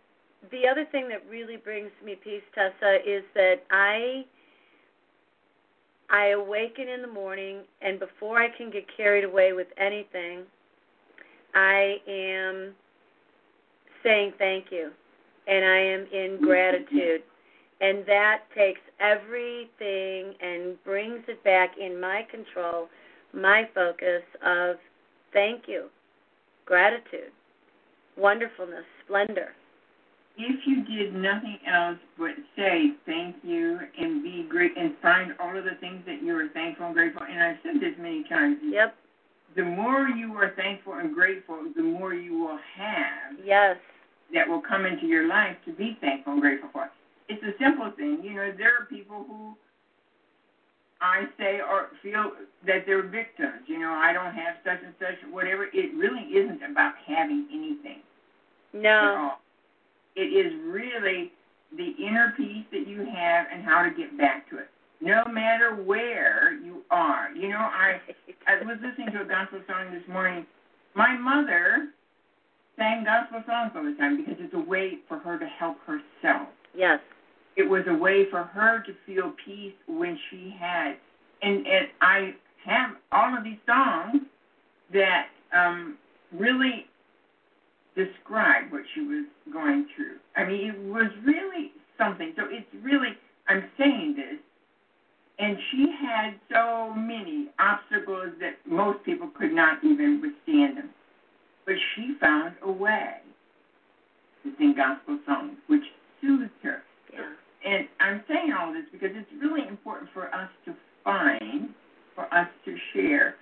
the 0.51 0.67
other 0.67 0.85
thing 0.91 1.09
that 1.09 1.23
really 1.29 1.57
brings 1.57 1.91
me 2.03 2.15
peace, 2.21 2.43
Tessa, 2.55 2.97
is 3.05 3.23
that 3.35 3.63
I 3.71 4.25
I 6.09 6.27
awaken 6.29 6.87
in 6.87 7.01
the 7.01 7.07
morning, 7.07 7.59
and 7.81 7.99
before 7.99 8.39
I 8.41 8.49
can 8.57 8.69
get 8.69 8.85
carried 8.95 9.23
away 9.23 9.53
with 9.53 9.67
anything, 9.77 10.43
I 11.55 11.97
am 12.07 12.73
saying 14.03 14.33
thank 14.37 14.65
you, 14.71 14.91
and 15.47 15.65
I 15.65 15.77
am 15.77 16.07
in 16.13 16.39
gratitude. 16.41 17.23
And 17.83 18.05
that 18.05 18.43
takes 18.55 18.79
everything 19.01 20.35
and 20.39 20.81
brings 20.85 21.19
it 21.27 21.43
back 21.43 21.71
in 21.77 21.99
my 21.99 22.25
control, 22.31 22.87
my 23.33 23.67
focus 23.75 24.23
of 24.45 24.77
thank 25.33 25.67
you, 25.67 25.89
gratitude, 26.65 27.33
wonderfulness, 28.15 28.85
splendor. 29.03 29.49
If 30.37 30.65
you 30.65 30.85
did 30.85 31.13
nothing 31.13 31.59
else 31.67 31.97
but 32.17 32.31
say 32.55 32.91
thank 33.05 33.35
you 33.43 33.79
and 33.99 34.23
be 34.23 34.47
great 34.49 34.77
and 34.77 34.95
find 35.01 35.33
all 35.41 35.57
of 35.57 35.65
the 35.65 35.75
things 35.81 36.03
that 36.05 36.23
you 36.23 36.37
are 36.37 36.47
thankful 36.53 36.85
and 36.85 36.95
grateful, 36.95 37.23
and 37.29 37.43
I've 37.43 37.57
said 37.63 37.81
this 37.81 37.95
many 37.99 38.23
times, 38.29 38.59
Yep, 38.63 38.95
the 39.57 39.63
more 39.63 40.07
you 40.07 40.33
are 40.37 40.53
thankful 40.55 40.93
and 40.93 41.13
grateful, 41.13 41.59
the 41.75 41.83
more 41.83 42.13
you 42.13 42.39
will 42.39 42.59
have 42.77 43.37
yes, 43.43 43.75
that 44.33 44.47
will 44.47 44.61
come 44.61 44.85
into 44.85 45.05
your 45.05 45.27
life 45.27 45.57
to 45.65 45.73
be 45.73 45.97
thankful 45.99 46.31
and 46.31 46.41
grateful 46.41 46.69
for. 46.71 46.89
It's 47.29 47.43
a 47.43 47.53
simple 47.63 47.91
thing. 47.95 48.19
You 48.23 48.35
know, 48.35 48.51
there 48.57 48.75
are 48.79 48.85
people 48.85 49.25
who 49.27 49.55
I 51.01 51.25
say 51.37 51.59
or 51.59 51.89
feel 52.01 52.31
that 52.65 52.85
they're 52.85 53.07
victims. 53.07 53.67
You 53.67 53.79
know, 53.79 53.91
I 53.91 54.13
don't 54.13 54.33
have 54.33 54.55
such 54.63 54.79
and 54.83 54.93
such, 54.99 55.31
whatever. 55.31 55.65
It 55.65 55.93
really 55.95 56.23
isn't 56.31 56.63
about 56.63 56.93
having 57.05 57.47
anything 57.51 57.99
at 58.73 58.81
no, 58.81 59.15
all. 59.19 59.39
It 60.15 60.31
is 60.31 60.53
really 60.65 61.31
the 61.75 61.91
inner 61.99 62.33
peace 62.37 62.65
that 62.71 62.87
you 62.87 62.99
have 62.99 63.47
and 63.51 63.63
how 63.63 63.83
to 63.83 63.89
get 63.89 64.17
back 64.17 64.49
to 64.51 64.59
it. 64.59 64.69
No 65.01 65.23
matter 65.25 65.75
where 65.75 66.53
you 66.63 66.83
are. 66.89 67.31
You 67.31 67.49
know, 67.49 67.57
I 67.57 67.99
I 68.47 68.63
was 68.63 68.77
listening 68.81 69.11
to 69.13 69.21
a 69.21 69.25
gospel 69.25 69.59
song 69.67 69.91
this 69.91 70.07
morning. 70.07 70.45
My 70.95 71.17
mother 71.17 71.89
sang 72.77 73.03
gospel 73.03 73.43
songs 73.45 73.71
all 73.75 73.83
the 73.83 73.95
time 73.97 74.17
because 74.17 74.35
it's 74.39 74.53
a 74.53 74.69
way 74.69 74.99
for 75.07 75.19
her 75.19 75.37
to 75.37 75.45
help 75.45 75.77
herself. 75.85 76.47
yes, 76.75 76.99
It 77.55 77.69
was 77.69 77.83
a 77.87 77.93
way 77.93 78.29
for 78.29 78.43
her 78.43 78.83
to 78.85 78.93
feel 79.05 79.33
peace 79.45 79.73
when 79.87 80.17
she 80.29 80.55
had 80.59 80.95
and 81.41 81.67
and 81.67 81.87
I 82.01 82.33
have 82.65 82.91
all 83.11 83.37
of 83.37 83.43
these 83.43 83.59
songs 83.65 84.21
that 84.93 85.27
um 85.53 85.97
really 86.31 86.87
describe 87.95 88.71
what 88.71 88.81
she 88.95 89.01
was 89.01 89.25
going 89.51 89.85
through. 89.95 90.17
I 90.35 90.45
mean, 90.45 90.69
it 90.71 90.79
was 90.91 91.11
really 91.23 91.71
something. 91.97 92.33
So 92.35 92.43
it's 92.49 92.65
really 92.83 93.09
I'm 93.47 93.65
saying 93.77 94.15
this 94.17 94.39
and 95.39 95.57
she 95.71 95.87
had 96.01 96.35
so 96.51 96.93
many 96.93 97.49
obstacles 97.59 98.33
that 98.39 98.55
most 98.65 99.03
people 99.03 99.29
could 99.37 99.51
not 99.51 99.83
even 99.83 100.21
withstand 100.21 100.77
them. 100.77 100.89
But 101.65 101.75
she 101.95 102.15
found 102.19 102.55
a 102.61 102.71
way 102.71 103.15
to 104.43 104.51
sing 104.57 104.75
gospel 104.75 105.19
songs, 105.25 105.57
which 105.67 105.83
soothed 106.21 106.51
her. 106.61 106.83
yeah, 107.11 107.19
And 107.65 107.87
I'm 107.99 108.23
saying 108.27 108.53
all 108.57 108.73
this 108.73 108.83
because 108.91 109.11
it's 109.13 109.29
really 109.41 109.67
important 109.67 110.09
for 110.13 110.33
us 110.33 110.49
to 110.65 110.73
find, 111.03 111.69
for 112.15 112.33
us 112.33 112.47
to 112.65 112.75
share. 112.93 113.35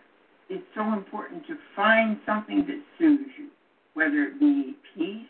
It's 0.49 0.63
so 0.75 0.93
important 0.93 1.47
to 1.47 1.55
find 1.75 2.17
something 2.25 2.65
that 2.67 2.81
soothes 2.99 3.31
you, 3.37 3.47
whether 3.93 4.23
it 4.23 4.39
be 4.39 4.75
peace 4.95 5.27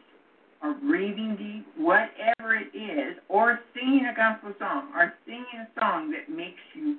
or 0.63 0.73
breathing 0.73 1.35
deep, 1.37 1.67
whatever 1.77 2.55
it 2.55 2.75
is, 2.75 3.17
or 3.29 3.59
singing 3.73 4.05
a 4.11 4.15
gospel 4.15 4.53
song, 4.59 4.91
or 4.95 5.13
singing 5.25 5.45
a 5.55 5.79
song 5.79 6.11
that 6.11 6.33
makes 6.33 6.61
you 6.75 6.97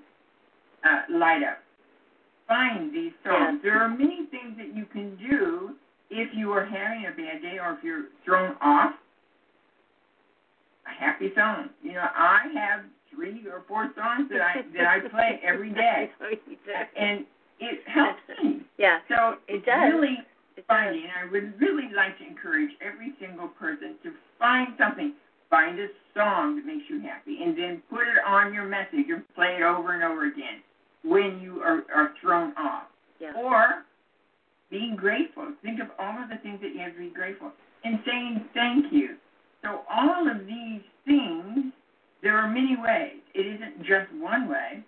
uh, 0.85 1.03
light 1.17 1.43
up. 1.43 1.59
Find 2.49 2.93
these 2.93 3.13
songs. 3.25 3.61
There 3.63 3.81
are 3.81 3.89
many 3.89 4.27
things 4.31 4.57
that 4.57 4.75
you 4.75 4.85
can 4.93 5.17
do 5.17 5.75
if 6.11 6.29
you 6.35 6.53
are 6.53 6.65
having 6.65 7.07
a 7.07 7.11
bad 7.11 7.43
day 7.43 7.59
or 7.61 7.75
if 7.75 7.85
you're 7.85 8.07
thrown 8.25 8.57
off. 8.61 8.95
A 10.87 10.91
happy 10.91 11.31
song. 11.37 11.71
You 11.83 11.93
know, 11.95 12.07
I 12.15 12.41
have 12.55 12.81
three 13.15 13.45
or 13.51 13.63
four 13.69 13.91
songs 13.95 14.29
that 14.31 14.41
I 14.41 14.63
that 14.77 14.87
I 14.87 15.09
play 15.09 15.41
every 15.45 15.71
day, 15.75 16.11
I 16.21 16.23
know 16.23 16.31
you 16.31 16.57
do. 16.65 16.73
and 16.97 17.25
it 17.61 17.81
helps 17.87 18.21
me. 18.43 18.61
Yeah, 18.79 18.99
So 19.09 19.37
It 19.47 19.57
it's 19.63 19.67
does. 19.67 19.93
really 19.93 20.19
it 20.57 20.57
does. 20.57 20.65
finding. 20.67 21.05
I 21.07 21.31
would 21.31 21.55
really 21.61 21.89
like 21.95 22.19
to 22.19 22.27
encourage 22.27 22.71
every 22.81 23.13
single 23.21 23.47
person 23.49 23.95
to 24.03 24.13
find 24.39 24.75
something. 24.79 25.15
Find 25.51 25.79
a 25.79 25.87
song 26.17 26.57
that 26.57 26.65
makes 26.67 26.85
you 26.89 27.01
happy, 27.03 27.43
and 27.45 27.57
then 27.57 27.83
put 27.91 28.01
it 28.09 28.17
on 28.27 28.53
your 28.55 28.65
message 28.65 29.07
and 29.13 29.23
play 29.35 29.57
it 29.61 29.63
over 29.63 29.93
and 29.95 30.03
over 30.03 30.25
again 30.27 30.63
when 31.05 31.39
you 31.41 31.61
are, 31.61 31.83
are 31.95 32.13
thrown 32.21 32.55
off. 32.57 32.85
Yeah. 33.21 33.35
Or 33.37 33.85
being 34.71 34.97
grateful. 34.97 35.53
Think 35.63 35.79
of 35.81 35.89
all 35.99 36.23
of 36.23 36.31
the 36.31 36.37
things 36.43 36.59
that 36.63 36.73
you 36.75 36.81
have 36.81 36.95
to 36.95 36.99
be 36.99 37.11
grateful, 37.11 37.53
and 37.85 38.01
saying 38.07 38.45
thank 38.55 38.93
you. 38.93 39.17
So 39.63 39.83
all 39.91 40.29
of 40.29 40.47
these 40.47 40.83
things, 41.07 41.73
there 42.23 42.37
are 42.37 42.49
many 42.49 42.77
ways. 42.77 43.21
It 43.35 43.47
isn't 43.47 43.81
just 43.81 44.13
one 44.21 44.49
way. 44.49 44.85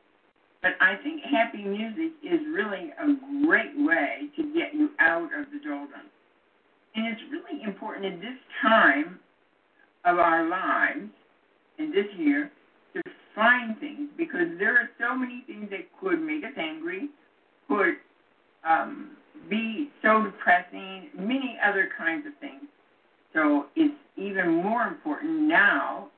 But 0.63 0.73
I 0.81 0.97
think 1.03 1.23
happy 1.23 1.63
music 1.63 2.13
is 2.23 2.41
really 2.53 2.91
a 2.99 3.47
great 3.47 3.77
way 3.77 4.31
to 4.37 4.43
get 4.55 4.73
you 4.73 4.91
out 4.99 5.25
of 5.25 5.47
the 5.53 5.59
doldrums. 5.63 6.11
And 6.95 7.07
it's 7.07 7.21
really 7.31 7.63
important 7.63 8.07
in 8.07 8.19
this 8.19 8.39
time 8.63 9.19
of 10.05 10.19
our 10.19 10.49
lives, 10.49 11.11
in 11.79 11.91
this 11.91 12.07
year, 12.17 12.51
to 12.95 13.03
find 13.35 13.79
things 13.79 14.09
because 14.17 14.59
there 14.59 14.75
are 14.77 14.89
so 14.99 15.15
many 15.15 15.45
things 15.47 15.69
that 15.71 15.81
could 16.01 16.23
make 16.23 16.45
us 16.45 16.53
angry, 16.57 17.09
could 17.69 17.97
um, 18.67 19.11
be 19.51 19.91
so 20.03 20.23
depressing, 20.23 21.11
many 21.15 21.59
other 21.63 21.91
kinds 21.99 22.27
of 22.27 22.33
things. 22.41 22.63
So 23.35 23.67
it's 23.77 23.95
even 24.17 24.63
more 24.63 24.83
important 24.87 25.43
now 25.43 26.09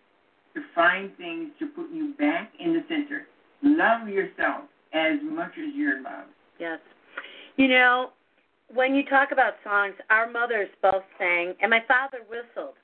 to 0.55 0.61
find 0.75 1.17
things 1.17 1.51
to 1.59 1.67
put 1.69 1.91
you 1.93 2.15
back 2.19 2.53
in 2.59 2.73
the 2.75 2.85
center. 2.89 3.27
Love 3.63 4.09
yourself 4.09 4.65
as 4.93 5.19
much 5.23 5.53
as 5.59 5.75
you're 5.75 6.03
loved. 6.03 6.31
Yes. 6.59 6.79
You 7.57 7.69
know, 7.69 8.11
when 8.73 8.95
you 8.95 9.05
talk 9.05 9.33
about 9.33 9.55
songs, 9.65 9.95
our 10.11 10.31
mothers 10.31 10.69
both 10.83 11.05
sang, 11.19 11.55
and 11.61 11.71
my 11.71 11.83
father 11.87 12.19
whistled, 12.29 12.75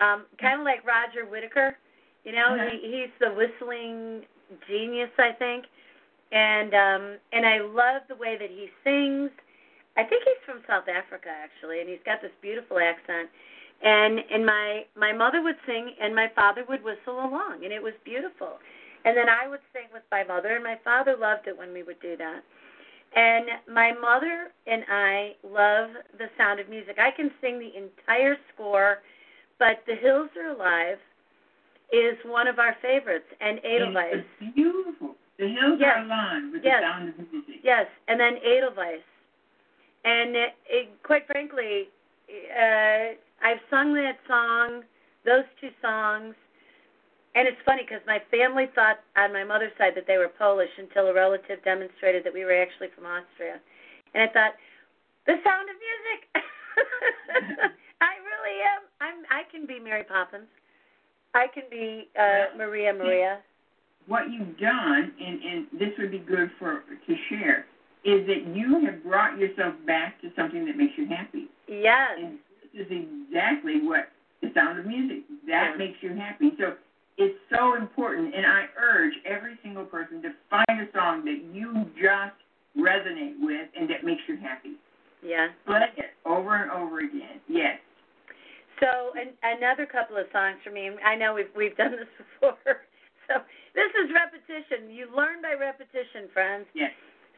um, 0.00 0.24
kind 0.40 0.60
of 0.60 0.64
like 0.64 0.84
Roger 0.86 1.26
Whittaker. 1.28 1.76
You 2.24 2.32
know, 2.32 2.54
Uh-huh. 2.54 2.68
he, 2.70 3.00
he's 3.00 3.10
the 3.18 3.32
whistling 3.34 4.22
genius, 4.68 5.10
I 5.18 5.32
think, 5.32 5.64
and 6.32 6.74
um, 6.74 7.16
and 7.32 7.46
I 7.46 7.58
love 7.60 8.02
the 8.08 8.14
way 8.16 8.36
that 8.38 8.50
he 8.50 8.68
sings. 8.84 9.30
I 9.96 10.04
think 10.04 10.22
he's 10.24 10.42
from 10.46 10.62
South 10.68 10.88
Africa 10.88 11.28
actually, 11.28 11.80
and 11.80 11.88
he's 11.88 12.02
got 12.04 12.20
this 12.22 12.30
beautiful 12.40 12.78
accent. 12.78 13.28
And 13.82 14.20
and 14.30 14.44
my 14.44 14.84
my 14.96 15.12
mother 15.12 15.42
would 15.42 15.56
sing, 15.66 15.94
and 16.00 16.14
my 16.14 16.28
father 16.34 16.64
would 16.68 16.84
whistle 16.84 17.24
along, 17.24 17.60
and 17.64 17.72
it 17.72 17.82
was 17.82 17.94
beautiful. 18.04 18.58
And 19.04 19.16
then 19.16 19.28
I 19.30 19.48
would 19.48 19.60
sing 19.72 19.88
with 19.92 20.02
my 20.10 20.24
mother, 20.24 20.54
and 20.54 20.62
my 20.62 20.78
father 20.84 21.16
loved 21.18 21.46
it 21.48 21.56
when 21.56 21.72
we 21.72 21.82
would 21.82 22.00
do 22.00 22.16
that. 22.18 22.42
And 23.16 23.46
my 23.72 23.92
mother 23.92 24.52
and 24.66 24.84
I 24.88 25.34
love 25.42 25.90
the 26.18 26.28
sound 26.36 26.60
of 26.60 26.68
music. 26.68 26.98
I 26.98 27.10
can 27.10 27.30
sing 27.40 27.58
the 27.58 27.72
entire 27.76 28.36
score, 28.54 28.98
but 29.58 29.82
The 29.86 29.96
Hills 29.96 30.28
Are 30.36 30.50
Alive 30.50 30.98
is 31.92 32.16
one 32.24 32.46
of 32.46 32.58
our 32.58 32.76
favorites, 32.82 33.26
and 33.40 33.58
Edelweiss. 33.64 34.24
It's 34.40 34.54
beautiful. 34.54 35.16
The 35.38 35.48
hills 35.48 35.80
Yes. 35.80 35.96
are 35.96 36.02
alive 36.04 36.52
with 36.52 36.62
Yes. 36.62 36.80
the 36.82 36.86
sound 36.86 37.08
of 37.08 37.32
music. 37.32 37.60
Yes, 37.62 37.86
and 38.06 38.20
then 38.20 38.36
Edelweiss. 38.44 39.02
And 40.04 40.36
it, 40.36 40.54
it, 40.68 41.02
quite 41.02 41.26
frankly, 41.26 41.88
uh, 42.28 43.14
I've 43.42 43.60
sung 43.70 43.94
that 43.94 44.18
song, 44.28 44.82
those 45.24 45.44
two 45.60 45.70
songs, 45.80 46.34
and 47.34 47.46
it's 47.46 47.60
funny 47.64 47.82
because 47.82 48.02
my 48.06 48.20
family 48.30 48.66
thought 48.74 49.00
on 49.16 49.32
my 49.32 49.44
mother's 49.44 49.72
side 49.78 49.94
that 49.94 50.06
they 50.06 50.18
were 50.18 50.28
Polish 50.28 50.70
until 50.78 51.06
a 51.06 51.14
relative 51.14 51.62
demonstrated 51.64 52.24
that 52.24 52.34
we 52.34 52.44
were 52.44 52.60
actually 52.60 52.88
from 52.94 53.06
Austria. 53.06 53.60
And 54.14 54.22
I 54.24 54.32
thought, 54.32 54.52
the 55.26 55.36
sound 55.44 55.70
of 55.70 55.76
music. 55.78 56.20
I 58.00 58.16
really 58.24 58.56
am. 58.64 58.82
I'm. 59.00 59.24
I 59.30 59.42
can 59.50 59.66
be 59.66 59.78
Mary 59.78 60.04
Poppins. 60.04 60.48
I 61.34 61.46
can 61.52 61.64
be 61.70 62.08
uh, 62.18 62.56
Maria 62.56 62.92
Maria. 62.92 63.38
What 64.06 64.30
you've 64.30 64.58
done, 64.58 65.12
and, 65.20 65.42
and 65.42 65.66
this 65.78 65.90
would 65.98 66.10
be 66.10 66.18
good 66.18 66.50
for 66.58 66.82
to 67.06 67.14
share, 67.28 67.66
is 68.04 68.26
that 68.26 68.56
you 68.56 68.84
have 68.86 69.04
brought 69.04 69.38
yourself 69.38 69.74
back 69.86 70.20
to 70.22 70.30
something 70.34 70.64
that 70.66 70.76
makes 70.76 70.94
you 70.96 71.06
happy. 71.06 71.46
Yes. 71.68 72.18
And 72.18 72.38
is 72.74 72.86
exactly 72.90 73.80
what 73.82 74.10
the 74.42 74.52
sound 74.54 74.78
of 74.78 74.86
music 74.86 75.22
that 75.46 75.72
Yeah. 75.72 75.76
makes 75.76 76.02
you 76.02 76.14
happy. 76.14 76.52
So 76.58 76.76
it's 77.18 77.38
so 77.50 77.74
important, 77.74 78.34
and 78.34 78.46
I 78.46 78.68
urge 78.76 79.14
every 79.24 79.56
single 79.62 79.84
person 79.84 80.22
to 80.22 80.32
find 80.48 80.80
a 80.80 80.90
song 80.92 81.24
that 81.26 81.42
you 81.52 81.90
just 82.00 82.36
resonate 82.76 83.38
with 83.40 83.68
and 83.74 83.88
that 83.90 84.04
makes 84.04 84.22
you 84.28 84.36
happy. 84.36 84.74
Yeah. 85.22 85.48
Play 85.66 85.90
it 85.96 86.14
over 86.24 86.54
and 86.56 86.70
over 86.70 87.00
again. 87.00 87.40
Yes. 87.48 87.78
So 88.80 89.12
an, 89.16 89.36
another 89.42 89.84
couple 89.84 90.16
of 90.16 90.26
songs 90.32 90.56
for 90.64 90.70
me. 90.70 90.88
I 91.04 91.14
know 91.14 91.34
we've 91.34 91.52
we've 91.54 91.76
done 91.76 91.92
this 91.92 92.08
before. 92.16 92.56
So 93.28 93.42
this 93.74 93.92
is 94.00 94.08
repetition. 94.14 94.88
You 94.88 95.06
learn 95.14 95.42
by 95.42 95.52
repetition, 95.52 96.30
friends. 96.32 96.64
Yes. 96.72 96.92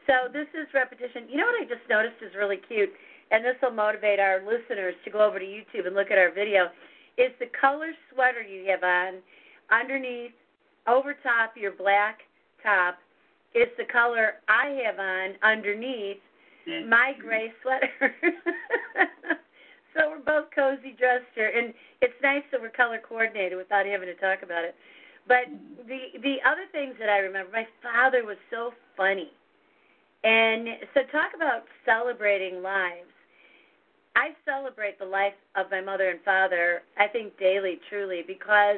So 0.07 0.31
this 0.31 0.47
is 0.55 0.67
repetition. 0.73 1.27
You 1.27 1.37
know 1.37 1.45
what 1.45 1.59
I 1.59 1.65
just 1.67 1.83
noticed 1.89 2.23
is 2.23 2.31
really 2.35 2.57
cute, 2.57 2.91
and 3.31 3.43
this 3.43 3.55
will 3.61 3.71
motivate 3.71 4.19
our 4.19 4.39
listeners 4.39 4.95
to 5.05 5.11
go 5.11 5.25
over 5.25 5.39
to 5.39 5.45
YouTube 5.45 5.87
and 5.87 5.95
look 5.95 6.11
at 6.11 6.17
our 6.17 6.31
video. 6.31 6.67
Is 7.17 7.31
the 7.39 7.47
color 7.59 7.91
sweater 8.13 8.41
you 8.41 8.69
have 8.69 8.83
on 8.83 9.19
underneath, 9.71 10.31
over 10.87 11.15
top 11.23 11.53
your 11.55 11.71
black 11.71 12.19
top, 12.63 12.97
is 13.53 13.69
the 13.77 13.85
color 13.85 14.35
I 14.47 14.81
have 14.85 14.99
on 14.99 15.35
underneath 15.43 16.17
my 16.87 17.13
gray 17.19 17.51
sweater. 17.61 17.89
so 19.93 20.09
we're 20.09 20.25
both 20.25 20.49
cozy 20.55 20.95
dressed 20.97 21.29
here, 21.35 21.51
and 21.55 21.73
it's 22.01 22.13
nice 22.21 22.43
that 22.51 22.61
we're 22.61 22.69
color 22.69 22.99
coordinated 23.07 23.57
without 23.57 23.85
having 23.85 24.07
to 24.07 24.15
talk 24.15 24.43
about 24.43 24.63
it. 24.63 24.75
But 25.27 25.47
the 25.87 26.19
the 26.19 26.37
other 26.45 26.65
things 26.71 26.95
that 26.99 27.09
I 27.09 27.19
remember, 27.19 27.51
my 27.51 27.67
father 27.81 28.25
was 28.25 28.37
so 28.49 28.71
funny, 28.97 29.31
and 30.23 30.67
so 30.93 31.01
talk 31.11 31.31
about 31.35 31.63
celebrating 31.85 32.61
lives. 32.61 33.12
I 34.15 34.29
celebrate 34.45 34.99
the 34.99 35.05
life 35.05 35.33
of 35.55 35.71
my 35.71 35.81
mother 35.81 36.09
and 36.09 36.19
father, 36.23 36.83
I 36.97 37.07
think 37.07 37.37
daily, 37.39 37.79
truly, 37.89 38.23
because 38.25 38.77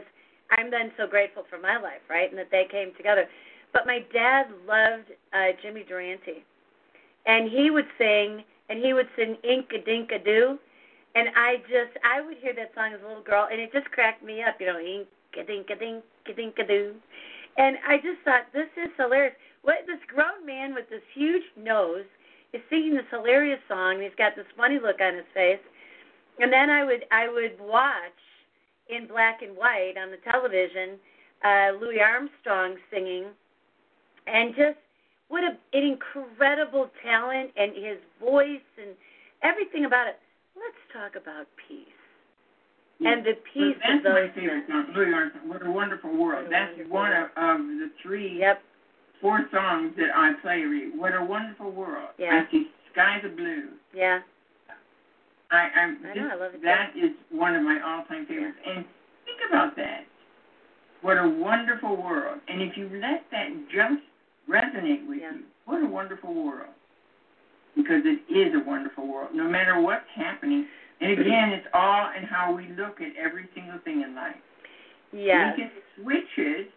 I'm 0.52 0.72
then 0.72 0.92
so 0.98 1.08
grateful 1.08 1.44
for 1.50 1.60
my 1.60 1.78
life, 1.78 2.02
right, 2.10 2.30
and 2.30 2.38
that 2.40 2.52
they 2.52 2.68
came 2.72 2.94
together. 2.96 3.28
But 3.74 3.86
my 3.86 4.00
dad 4.14 4.48
loved 4.66 5.12
uh, 5.34 5.52
Jimmy 5.62 5.84
Durante 5.88 6.46
and 7.26 7.50
he 7.50 7.72
would 7.72 7.88
sing 7.98 8.44
and 8.70 8.84
he 8.84 8.94
would 8.94 9.10
sing 9.16 9.38
Inka 9.44 9.86
Dinka 9.86 10.20
Doo 10.20 10.58
and 11.16 11.30
I 11.36 11.58
just 11.68 11.98
I 12.04 12.22
would 12.22 12.38
hear 12.38 12.54
that 12.56 12.72
song 12.76 12.94
as 12.94 13.02
a 13.04 13.08
little 13.08 13.24
girl 13.24 13.48
and 13.52 13.60
it 13.60 13.72
just 13.74 13.90
cracked 13.92 14.24
me 14.24 14.44
up, 14.44 14.56
you 14.60 14.68
know, 14.68 14.78
Inka 14.78 15.46
Dinka 15.48 15.76
Dinka 15.76 16.34
Dinka 16.36 16.68
Doo. 16.68 16.96
And 17.58 17.78
I 17.88 17.98
just 17.98 18.20
thought 18.26 18.52
this 18.54 18.68
is 18.76 18.92
hilarious. 18.98 19.36
What 19.62 19.88
this 19.88 20.00
grown 20.08 20.46
man 20.46 20.74
with 20.74 20.90
this 20.90 21.04
huge 21.14 21.44
nose 21.58 22.06
is 22.56 22.62
singing 22.70 22.96
this 22.96 23.06
hilarious 23.12 23.60
song 23.68 23.96
and 23.96 24.04
he's 24.04 24.16
got 24.18 24.36
this 24.36 24.46
funny 24.58 24.80
look 24.80 25.00
on 25.02 25.16
his 25.16 25.26
face. 25.34 25.60
And 26.40 26.52
then 26.52 26.70
I 26.70 26.84
would 26.84 27.06
I 27.12 27.28
would 27.30 27.56
watch 27.60 28.20
in 28.90 29.08
black 29.08 29.42
and 29.42 29.56
white 29.56 29.96
on 30.02 30.12
the 30.12 30.18
television 30.30 30.98
uh 31.44 31.78
Louis 31.80 32.00
Armstrong 32.00 32.76
singing 32.92 33.26
and 34.28 34.56
just 34.56 34.78
what 35.28 35.44
a, 35.44 35.58
an 35.74 35.84
incredible 35.84 36.90
talent 37.04 37.52
and 37.58 37.74
his 37.76 37.98
voice 38.22 38.68
and 38.78 38.96
everything 39.44 39.86
about 39.86 40.08
it. 40.08 40.18
Let's 40.56 40.78
talk 40.94 41.20
about 41.22 41.48
peace. 41.68 41.88
And 43.06 43.26
the 43.26 43.34
peace 43.54 43.76
Well, 43.84 43.98
of 43.98 44.04
that's 44.04 44.04
those 44.04 44.30
my 44.30 44.36
favorite 44.36 44.64
song. 44.70 44.86
Louis 44.96 45.14
Armstrong. 45.14 45.50
What 45.50 45.66
a 45.66 45.72
wonderful 45.72 46.12
world. 46.16 46.44
What 46.44 46.48
a 46.48 46.50
That's 46.50 46.72
Wonderful 46.90 46.94
one 46.96 47.12
World. 47.12 47.30
of, 47.36 47.60
of 47.62 47.68
the 47.68 47.90
three, 48.02 48.40
Yep. 48.40 48.62
Four 49.22 49.46
songs 49.52 49.94
that 49.98 50.10
I 50.16 50.34
play. 50.42 50.64
What 50.96 51.16
a 51.16 51.24
wonderful 51.24 51.72
world. 51.72 52.10
Yeah. 52.18 52.44
I 52.48 52.52
see 52.52 52.68
skies 52.92 53.22
of 53.24 53.36
blue. 53.36 53.70
Yeah. 53.94 54.20
I, 55.52 55.70
I 55.76 55.94
just, 56.04 56.16
know, 56.16 56.30
I 56.32 56.36
love 56.36 56.54
it 56.56 56.64
That 56.64 56.92
is 56.98 57.12
one 57.30 57.56
of 57.56 57.62
my 57.64 57.80
all-time 57.86 58.26
favorites. 58.26 58.58
And 58.66 58.84
think 59.26 59.38
about 59.50 59.76
that. 59.76 60.06
What 61.02 61.18
a 61.18 61.30
wonderful 61.30 61.96
world. 62.02 62.40
And 62.48 62.62
if 62.62 62.76
you 62.76 62.90
let 63.02 63.24
that 63.32 63.50
just 63.70 64.02
resonate 64.50 65.08
with 65.08 65.20
Yeah. 65.20 65.34
you, 65.34 65.44
what 65.66 65.84
a 65.84 65.88
wonderful 65.88 66.34
world. 66.34 66.74
Because 67.76 68.02
it 68.06 68.22
is 68.32 68.56
a 68.56 68.64
wonderful 68.68 69.08
world, 69.08 69.30
no 69.34 69.44
matter 69.48 69.80
what's 69.82 70.06
happening. 70.16 70.66
And 71.02 71.12
again, 71.12 71.50
it's 71.50 71.68
all 71.74 72.10
in 72.18 72.24
how 72.24 72.54
we 72.56 72.70
look 72.70 73.02
at 73.02 73.16
every 73.18 73.48
single 73.54 73.80
thing 73.84 74.02
in 74.02 74.16
life. 74.16 74.36
Yeah. 75.12 75.52
We 75.52 75.62
can 75.64 75.72
switch 76.02 76.38
it 76.38 76.72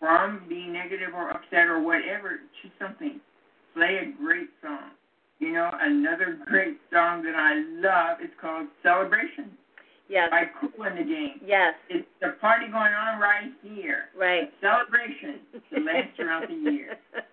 from 0.00 0.42
being 0.48 0.72
negative 0.72 1.10
or 1.14 1.30
upset 1.30 1.66
or 1.68 1.80
whatever 1.82 2.40
to 2.62 2.70
something. 2.78 3.20
Play 3.74 3.98
a 4.02 4.22
great 4.22 4.48
song. 4.62 4.90
You 5.38 5.52
know, 5.52 5.70
another 5.80 6.38
great 6.46 6.78
song 6.92 7.22
that 7.24 7.34
I 7.36 7.60
love 7.80 8.20
is 8.22 8.30
called 8.40 8.68
Celebration 8.82 9.50
Yes. 10.08 10.30
by 10.30 10.44
Kool 10.60 10.84
and 10.86 10.96
the 10.98 11.02
Gang. 11.02 11.40
Yes. 11.44 11.74
It's 11.90 12.06
the 12.22 12.36
party 12.40 12.66
going 12.66 12.94
on 12.94 13.18
right 13.18 13.50
here. 13.62 14.04
Right. 14.16 14.52
Celebration 14.60 15.40
to 15.74 15.80
last 15.80 16.14
throughout 16.16 16.48
the 16.48 16.54
year. 16.54 16.96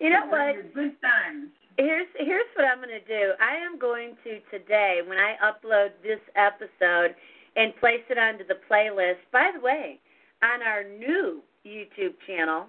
You 0.00 0.10
know 0.10 0.22
So 0.26 0.30
what? 0.30 0.74
Good 0.74 0.94
times. 1.02 1.48
Here's 1.76 2.06
here's 2.16 2.46
what 2.54 2.64
I'm 2.66 2.78
going 2.78 2.90
to 2.94 3.00
do. 3.08 3.32
I 3.42 3.56
am 3.56 3.80
going 3.80 4.14
to 4.22 4.38
today 4.56 5.00
when 5.04 5.18
I 5.18 5.34
upload 5.42 5.90
this 6.04 6.20
episode 6.36 7.16
and 7.56 7.74
place 7.80 8.06
it 8.08 8.16
onto 8.16 8.46
the 8.46 8.62
playlist. 8.70 9.18
By 9.32 9.50
the 9.52 9.58
way, 9.60 9.98
on 10.44 10.62
our 10.62 10.84
new 10.84 11.42
YouTube 11.68 12.14
channel, 12.26 12.66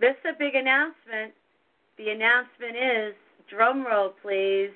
this 0.00 0.14
is 0.24 0.34
a 0.34 0.38
big 0.38 0.54
announcement. 0.54 1.32
The 1.98 2.10
announcement 2.10 2.76
is 2.76 3.14
drum 3.48 3.86
roll 3.86 4.12
please 4.22 4.70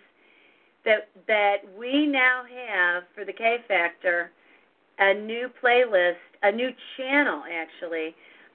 that 0.84 1.08
that 1.26 1.56
we 1.78 2.06
now 2.06 2.42
have 2.68 3.04
for 3.14 3.24
the 3.24 3.32
K 3.32 3.58
Factor 3.68 4.30
a 4.98 5.14
new 5.14 5.50
playlist, 5.62 6.16
a 6.42 6.52
new 6.52 6.70
channel 6.96 7.42
actually 7.50 8.14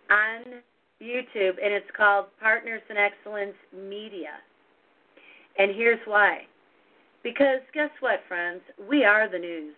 on 0.09 0.61
YouTube, 1.01 1.57
and 1.61 1.73
it's 1.73 1.89
called 1.95 2.25
Partners 2.39 2.81
in 2.89 2.97
Excellence 2.97 3.55
Media. 3.73 4.37
And 5.57 5.75
here's 5.75 5.99
why. 6.05 6.43
Because 7.23 7.59
guess 7.73 7.89
what, 7.99 8.21
friends? 8.27 8.61
We 8.87 9.03
are 9.03 9.29
the 9.29 9.39
news. 9.39 9.73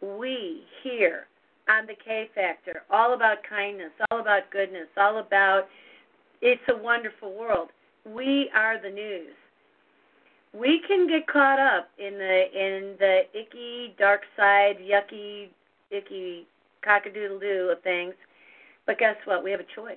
We 0.00 0.64
here 0.82 1.26
on 1.68 1.86
the 1.86 1.94
K 2.04 2.28
Factor, 2.34 2.82
all 2.90 3.14
about 3.14 3.38
kindness, 3.48 3.90
all 4.10 4.20
about 4.20 4.50
goodness, 4.50 4.88
all 4.96 5.18
about 5.18 5.64
it's 6.42 6.62
a 6.68 6.76
wonderful 6.76 7.32
world. 7.38 7.68
We 8.04 8.50
are 8.54 8.80
the 8.82 8.90
news. 8.90 9.32
We 10.52 10.80
can 10.86 11.08
get 11.08 11.26
caught 11.26 11.58
up 11.58 11.88
in 11.98 12.14
the 12.14 12.44
in 12.54 12.94
the 12.98 13.20
icky, 13.34 13.94
dark 13.98 14.22
side, 14.36 14.76
yucky, 14.78 15.48
icky 15.90 16.46
cockadoodle 16.86 17.40
doo 17.40 17.70
of 17.76 17.82
things. 17.82 18.14
But 18.86 18.98
guess 18.98 19.16
what? 19.24 19.42
We 19.42 19.50
have 19.52 19.60
a 19.60 19.74
choice. 19.74 19.96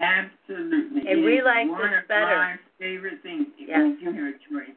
Absolutely. 0.00 1.00
And 1.10 1.20
It 1.20 1.24
we 1.24 1.42
like 1.42 1.68
one 1.70 1.90
this 1.90 2.02
of 2.02 2.08
better. 2.08 2.26
my 2.36 2.56
favorite 2.78 3.22
things. 3.22 3.46
Yes. 3.58 3.78
We 4.00 4.04
do 4.04 4.12
have 4.12 4.34
a 4.34 4.38
choice. 4.50 4.76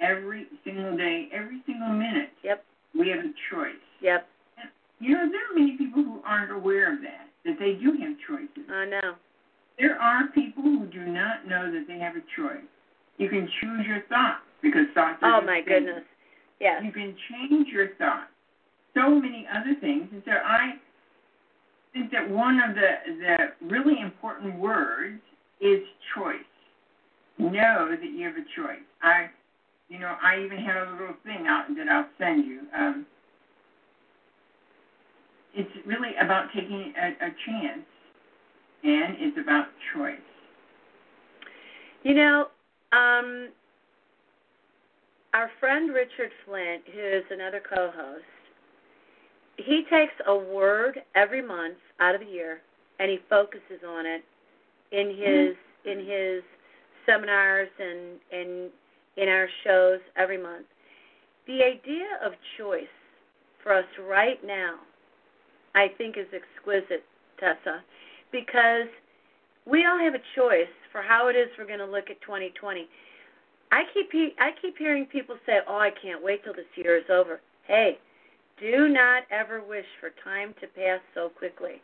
Every 0.00 0.46
single 0.64 0.96
day, 0.96 1.28
every 1.32 1.62
single 1.66 1.90
minute, 1.90 2.30
Yep. 2.42 2.64
we 2.98 3.08
have 3.10 3.20
a 3.20 3.32
choice. 3.50 3.74
Yep. 4.00 4.26
You 5.02 5.14
know, 5.14 5.26
there 5.28 5.42
are 5.50 5.58
many 5.58 5.76
people 5.76 6.04
who 6.04 6.20
aren't 6.24 6.52
aware 6.52 6.94
of 6.94 7.00
that, 7.02 7.26
that 7.44 7.58
they 7.58 7.74
do 7.74 7.90
have 7.98 8.14
choices. 8.28 8.70
I 8.70 8.84
know. 8.84 9.14
There 9.76 10.00
are 10.00 10.28
people 10.28 10.62
who 10.62 10.86
do 10.86 11.04
not 11.06 11.48
know 11.48 11.72
that 11.72 11.86
they 11.88 11.98
have 11.98 12.14
a 12.14 12.22
choice. 12.36 12.62
You 13.18 13.28
can 13.28 13.48
choose 13.60 13.84
your 13.84 14.02
thoughts 14.08 14.46
because 14.62 14.86
thoughts 14.94 15.18
are 15.22 15.42
Oh 15.42 15.44
my 15.44 15.60
things. 15.66 15.86
goodness. 15.86 16.04
Yes. 16.60 16.82
You 16.84 16.92
can 16.92 17.16
change 17.28 17.66
your 17.72 17.88
thoughts. 17.98 18.30
So 18.94 19.08
many 19.10 19.44
other 19.50 19.74
things. 19.80 20.06
And 20.12 20.22
so 20.24 20.30
I 20.32 20.74
think 21.92 22.12
that 22.12 22.30
one 22.30 22.60
of 22.60 22.76
the, 22.76 22.90
the 23.18 23.66
really 23.66 24.00
important 24.00 24.56
words 24.60 25.20
is 25.60 25.80
choice. 26.14 26.36
Know 27.38 27.88
that 27.90 28.04
you 28.04 28.24
have 28.26 28.36
a 28.36 28.46
choice. 28.54 28.86
I, 29.02 29.30
you 29.88 29.98
know, 29.98 30.14
I 30.22 30.38
even 30.44 30.58
have 30.58 30.86
a 30.86 30.92
little 30.92 31.16
thing 31.24 31.46
out 31.48 31.64
that 31.76 31.88
I'll 31.88 32.06
send 32.18 32.44
you. 32.46 32.60
Um, 32.76 33.06
it's 35.54 35.70
really 35.86 36.14
about 36.20 36.46
taking 36.54 36.92
a, 36.98 37.08
a 37.26 37.30
chance, 37.46 37.86
and 38.84 39.16
it's 39.18 39.38
about 39.38 39.66
choice. 39.94 40.16
You 42.02 42.14
know, 42.14 42.48
um, 42.92 43.48
our 45.34 45.50
friend 45.60 45.92
Richard 45.94 46.30
Flint, 46.44 46.82
who 46.92 47.00
is 47.00 47.24
another 47.30 47.60
co-host, 47.60 48.24
he 49.56 49.84
takes 49.90 50.12
a 50.26 50.34
word 50.36 51.00
every 51.14 51.42
month 51.42 51.76
out 52.00 52.14
of 52.14 52.20
the 52.20 52.26
year 52.26 52.60
and 52.98 53.10
he 53.10 53.18
focuses 53.28 53.82
on 53.86 54.06
it 54.06 54.24
in 54.92 55.08
his 55.08 55.56
in 55.84 55.98
his 55.98 56.42
seminars 57.06 57.68
and 57.78 58.20
and 58.32 58.70
in 59.16 59.28
our 59.28 59.48
shows 59.64 60.00
every 60.16 60.40
month. 60.40 60.66
The 61.46 61.62
idea 61.64 62.18
of 62.24 62.32
choice 62.56 62.84
for 63.62 63.74
us 63.74 63.84
right 64.08 64.38
now, 64.44 64.76
I 65.74 65.88
think, 65.96 66.16
is 66.16 66.26
exquisite, 66.34 67.04
Tessa, 67.38 67.82
because 68.30 68.88
we 69.66 69.86
all 69.86 69.98
have 69.98 70.14
a 70.14 70.22
choice 70.36 70.72
for 70.90 71.02
how 71.02 71.28
it 71.28 71.36
is 71.36 71.48
we're 71.58 71.66
going 71.66 71.78
to 71.78 71.86
look 71.86 72.10
at 72.10 72.20
2020. 72.22 72.88
I 73.70 73.82
keep 73.94 74.10
I 74.38 74.50
keep 74.60 74.76
hearing 74.76 75.06
people 75.06 75.36
say, 75.46 75.60
"Oh, 75.66 75.78
I 75.78 75.90
can't 75.90 76.22
wait 76.22 76.44
till 76.44 76.52
this 76.52 76.66
year 76.76 76.98
is 76.98 77.08
over." 77.08 77.40
Hey, 77.66 77.98
do 78.60 78.88
not 78.88 79.22
ever 79.30 79.62
wish 79.62 79.86
for 79.98 80.10
time 80.22 80.54
to 80.60 80.66
pass 80.66 81.00
so 81.14 81.30
quickly, 81.30 81.80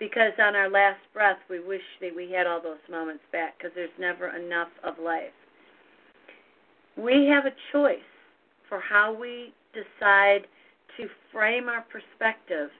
because 0.00 0.32
on 0.40 0.56
our 0.56 0.68
last 0.68 1.00
breath 1.14 1.38
we 1.48 1.60
wish 1.60 1.82
that 2.00 2.14
we 2.14 2.32
had 2.32 2.48
all 2.48 2.60
those 2.60 2.82
moments 2.90 3.22
back, 3.30 3.56
because 3.56 3.70
there's 3.76 3.90
never 4.00 4.28
enough 4.36 4.70
of 4.82 4.98
life. 4.98 5.30
We 6.96 7.26
have 7.26 7.46
a 7.46 7.54
choice 7.70 7.98
for 8.68 8.80
how 8.80 9.12
we 9.14 9.54
decide 9.72 10.48
to 10.96 11.08
frame 11.30 11.68
our 11.68 11.82
perspective 11.82 12.70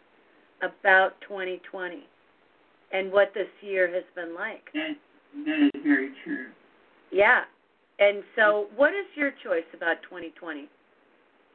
about 0.63 1.21
2020 1.29 2.05
and 2.93 3.13
what 3.13 3.33
this 3.35 3.49
year 3.61 3.93
has 3.93 4.05
been 4.15 4.35
like. 4.35 4.65
That, 4.75 4.97
that 5.47 5.71
is 5.75 5.83
very 5.83 6.11
true. 6.25 6.47
Yeah. 7.11 7.43
And 7.99 8.23
so, 8.37 8.67
what 8.75 8.91
is 8.91 9.07
your 9.15 9.33
choice 9.45 9.69
about 9.75 10.03
2020? 10.05 10.69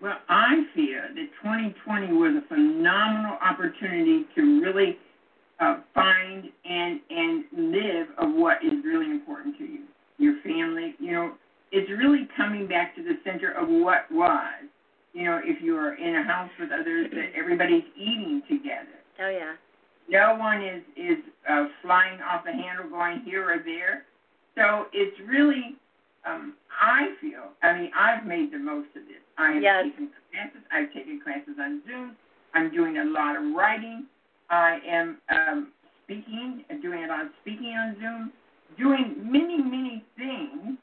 Well, 0.01 0.17
I 0.29 0.63
feel 0.75 1.01
that 1.15 1.29
2020 1.43 2.13
was 2.13 2.43
a 2.43 2.47
phenomenal 2.47 3.37
opportunity 3.41 4.25
to 4.35 4.61
really 4.61 4.97
uh, 5.59 5.77
find 5.93 6.45
and 6.65 6.99
and 7.09 7.43
live 7.51 8.07
of 8.19 8.33
what 8.35 8.57
is 8.63 8.73
really 8.85 9.09
important 9.09 9.57
to 9.57 9.63
you, 9.63 9.83
your 10.19 10.35
family. 10.43 10.93
You 10.99 11.11
know, 11.13 11.31
it's 11.71 11.89
really 11.89 12.27
coming 12.37 12.67
back 12.67 12.95
to 12.95 13.03
the 13.03 13.17
center 13.25 13.51
of 13.53 13.67
what 13.67 14.05
was. 14.11 14.69
You 15.13 15.25
know, 15.25 15.39
if 15.43 15.63
you 15.63 15.75
are 15.75 15.95
in 15.95 16.15
a 16.15 16.23
house 16.23 16.51
with 16.59 16.69
others, 16.71 17.07
that 17.11 17.31
everybody's 17.35 17.85
eating 17.95 18.43
together. 18.47 18.96
Oh 19.19 19.29
yeah. 19.29 19.53
No 20.09 20.35
one 20.35 20.63
is 20.63 20.83
is 20.95 21.17
uh, 21.49 21.65
flying 21.81 22.21
off 22.21 22.45
the 22.45 22.51
handle, 22.51 22.89
going 22.89 23.21
here 23.25 23.49
or 23.49 23.57
there. 23.63 24.03
So 24.55 24.87
it's 24.93 25.15
really, 25.27 25.75
um, 26.25 26.55
I 26.81 27.13
feel. 27.21 27.51
I 27.61 27.77
mean, 27.77 27.91
I've 27.97 28.25
made 28.25 28.51
the 28.51 28.57
most 28.57 28.87
of 28.95 29.03
this. 29.05 29.21
I 29.37 29.51
have 29.53 29.63
yes. 29.63 29.83
taken 29.85 30.09
classes. 30.31 30.61
I've 30.71 30.93
taken 30.93 31.21
classes 31.23 31.55
on 31.59 31.81
Zoom. 31.85 32.15
I'm 32.53 32.71
doing 32.71 32.97
a 32.97 33.05
lot 33.05 33.35
of 33.35 33.53
writing. 33.53 34.05
I 34.49 34.79
am 34.87 35.17
um, 35.29 35.67
speaking, 36.05 36.63
doing 36.81 37.03
a 37.03 37.07
lot 37.07 37.25
of 37.25 37.31
speaking 37.41 37.75
on 37.75 37.95
Zoom, 37.99 38.31
doing 38.77 39.15
many, 39.19 39.57
many 39.57 40.03
things 40.17 40.77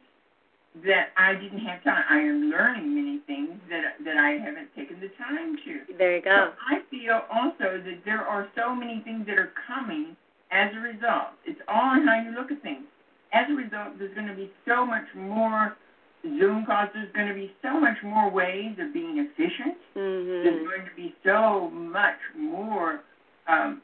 that 0.85 1.09
I 1.17 1.35
didn't 1.35 1.61
have 1.61 1.83
time. 1.83 2.05
I 2.11 2.19
am 2.19 2.51
learning 2.51 2.95
many 2.95 3.21
things 3.27 3.59
that 3.71 3.95
that 4.05 4.17
I 4.17 4.33
haven't 4.33 4.69
taken 4.77 5.01
the 5.01 5.09
time 5.19 5.57
to. 5.65 5.97
There 5.97 6.17
you 6.17 6.23
go. 6.23 6.51
So 6.51 6.53
I 6.71 6.81
feel 7.05 7.21
also 7.33 7.83
that 7.85 8.01
there 8.05 8.23
are 8.23 8.49
so 8.57 8.75
many 8.75 9.03
things 9.05 9.27
that 9.27 9.39
are 9.39 9.53
coming 9.67 10.17
as 10.51 10.71
a 10.75 10.81
result. 10.81 11.37
It's 11.45 11.61
all 11.69 11.97
in 11.97 12.07
how 12.07 12.23
you 12.25 12.35
look 12.39 12.51
at 12.51 12.63
things. 12.63 12.85
As 13.33 13.45
a 13.51 13.55
result, 13.55 13.99
there's 13.99 14.15
going 14.15 14.29
to 14.29 14.35
be 14.35 14.51
so 14.67 14.87
much 14.87 15.05
more 15.15 15.77
Zoom 16.23 16.65
calls. 16.65 16.89
There's 16.95 17.13
going 17.13 17.29
to 17.29 17.35
be 17.35 17.53
so 17.63 17.79
much 17.81 17.97
more 18.03 18.31
ways 18.31 18.77
of 18.79 18.95
being 18.95 19.19
efficient. 19.19 19.77
Mm-hmm. 19.97 20.45
There's 20.45 20.67
going 20.67 20.87
to 20.89 20.97
be 20.97 21.15
so 21.25 21.71
much 21.71 22.21
more 22.39 23.01
um, 23.49 23.83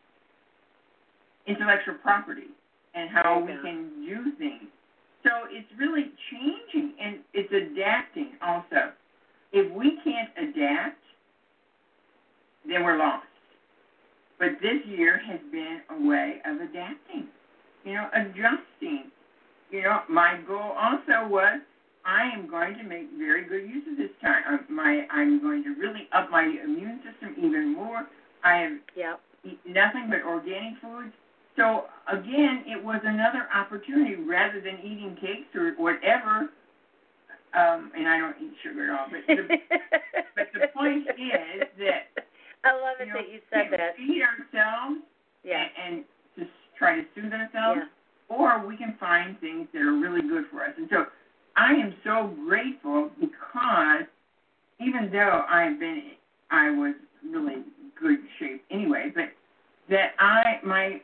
intellectual 1.46 1.96
property 2.02 2.48
and 2.94 3.11
how 3.11 3.40
we 3.40 3.52
can 3.62 4.06
do 4.06 4.33
things. 4.38 4.70
So 5.22 5.30
it's 5.50 5.68
really 5.78 6.11
changing 6.30 6.94
and 7.00 7.18
it's 7.35 7.52
adapting 7.52 8.33
also. 8.40 8.94
If 9.52 9.70
we 9.72 9.98
can't 10.04 10.30
adapt, 10.38 10.99
then 12.66 12.85
we're 12.85 12.99
lost. 12.99 13.27
But 14.38 14.53
this 14.62 14.81
year 14.87 15.18
has 15.27 15.40
been 15.53 15.81
a 15.90 16.09
way 16.09 16.40
of 16.46 16.57
adapting, 16.57 17.29
you 17.85 17.94
know, 17.94 18.09
adjusting. 18.14 19.11
You 19.70 19.83
know, 19.83 20.01
my 20.09 20.40
goal 20.49 20.73
also 20.79 21.29
was 21.29 21.61
I 22.07 22.31
am 22.35 22.49
going 22.49 22.75
to 22.79 22.83
make 22.83 23.09
very 23.18 23.44
good 23.44 23.68
use 23.68 23.85
of 23.90 23.99
this 23.99 24.11
time. 24.23 24.64
My 24.70 25.07
I'm 25.11 25.40
going 25.42 25.62
to 25.64 25.75
really 25.79 26.09
up 26.12 26.31
my 26.31 26.42
immune 26.44 27.01
system 27.05 27.35
even 27.38 27.75
more. 27.75 28.07
I 28.42 28.57
have 28.57 28.73
Yep. 28.96 29.20
eat 29.44 29.61
nothing 29.66 30.09
but 30.09 30.23
organic 30.27 30.81
foods. 30.81 31.12
So 31.57 31.85
again, 32.11 32.64
it 32.66 32.83
was 32.83 33.01
another 33.05 33.46
opportunity 33.55 34.14
rather 34.16 34.61
than 34.62 34.79
eating 34.81 35.16
cakes 35.20 35.55
or 35.55 35.73
whatever. 35.77 36.49
Um, 37.53 37.92
and 37.94 38.09
I 38.09 38.16
don't 38.18 38.37
eat 38.40 38.55
sugar 38.62 38.85
at 38.85 38.99
all. 38.99 39.07
But 39.11 39.27
the, 39.27 39.42
but 40.37 40.49
the 40.55 40.66
point 40.73 41.05
is 41.18 41.68
that 41.79 42.25
I 42.64 42.73
love 42.73 42.96
it 43.01 43.09
you 43.09 43.12
know, 43.12 43.20
that 43.20 43.29
you 43.33 43.40
said 43.53 43.70
we 43.70 43.77
that. 43.77 43.96
feed 43.96 44.23
ourselves 44.23 45.01
Yeah. 45.44 45.64
and, 45.85 45.96
and 45.96 46.05
just 46.38 46.51
try 46.79 46.96
to 46.96 47.03
soothe 47.14 47.33
ourselves, 47.33 47.81
Yeah. 48.31 48.37
or 48.37 48.64
we 48.66 48.77
can 48.77 48.96
find 49.01 49.38
things 49.40 49.66
that 49.73 49.83
are 49.83 49.92
really 49.99 50.23
good 50.23 50.44
for 50.51 50.62
us. 50.62 50.70
And 50.77 50.88
so 50.90 51.07
I 51.57 51.73
am 51.73 51.94
so 52.05 52.33
grateful 52.46 53.11
because 53.20 54.05
even 54.79 55.11
though 55.12 55.44
I've 55.49 55.81
been, 55.81 56.12
I 56.51 56.70
was 56.70 56.94
really 57.29 57.62
good 58.01 58.18
shape 58.38 58.64
anyway, 58.70 59.11
but 59.14 59.25
that 59.88 60.12
I 60.20 60.61
my 60.64 61.01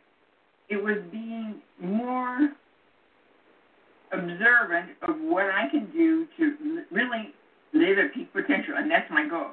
it 0.69 0.83
was 0.83 0.97
being 1.13 1.57
more 1.81 2.49
observant 4.13 4.91
of 5.03 5.17
what 5.21 5.47
I 5.47 5.69
can 5.71 5.91
do 5.93 6.27
to 6.39 6.55
l- 6.79 6.85
really 6.91 7.33
live 7.73 7.99
at 7.99 8.15
peak 8.15 8.33
potential, 8.33 8.75
and 8.77 8.91
that's 8.91 9.11
my 9.11 9.29
goal 9.29 9.51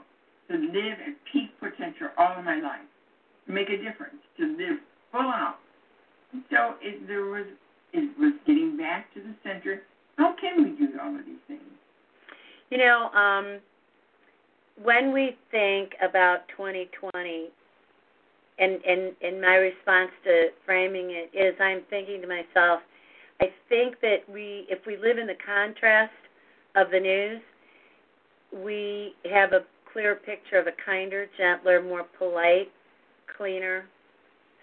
to 0.50 0.58
live 0.58 0.98
at 1.08 1.16
peak 1.32 1.50
potential 1.60 2.08
all 2.18 2.38
of 2.38 2.44
my 2.46 2.60
life, 2.60 2.86
to 3.48 3.54
make 3.54 3.70
a 3.70 3.78
difference, 3.78 4.18
to 4.38 4.46
live 4.58 4.78
full 5.12 5.22
out. 5.22 5.58
And 6.34 6.44
so 6.52 6.76
it 6.82 7.08
there 7.08 7.26
was 7.26 7.46
it 7.94 8.18
was 8.20 8.34
getting 8.46 8.78
back 8.78 9.14
to 9.14 9.20
the 9.22 9.34
center. 9.44 9.84
How 10.18 10.34
can 10.40 10.64
we 10.64 10.70
do 10.78 10.92
all 11.02 11.16
of 11.16 11.26
these 11.26 11.42
things? 11.48 11.62
You 12.70 12.78
know, 12.80 13.10
um, 13.14 13.60
when 14.84 15.14
we 15.14 15.38
think 15.52 15.92
about 16.08 16.48
2020, 16.50 17.50
and 18.60 18.74
and 18.84 19.14
and 19.22 19.42
my 19.42 19.56
response 19.56 20.12
to 20.26 20.48
framing 20.66 21.12
it 21.12 21.30
is, 21.38 21.56
I'm 21.60 21.82
thinking 21.90 22.22
to 22.22 22.28
myself, 22.28 22.82
I 23.42 23.46
think 23.70 24.00
that 24.02 24.18
we, 24.32 24.66
if 24.70 24.86
we 24.86 24.98
live 24.98 25.18
in 25.18 25.28
the 25.28 25.36
of 26.76 26.92
the 26.92 27.00
news, 27.00 27.42
we 28.52 29.14
have 29.32 29.54
a 29.54 29.62
clear 29.92 30.16
picture 30.16 30.58
of 30.58 30.68
a 30.68 30.74
kinder, 30.86 31.28
gentler, 31.38 31.82
more 31.82 32.06
polite, 32.18 32.72
cleaner 33.38 33.86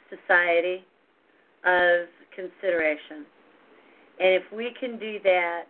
society 0.08 0.84
of 1.64 2.06
consideration. 2.34 3.24
And 4.18 4.34
if 4.34 4.42
we 4.54 4.74
can 4.78 4.98
do 4.98 5.18
that, 5.24 5.64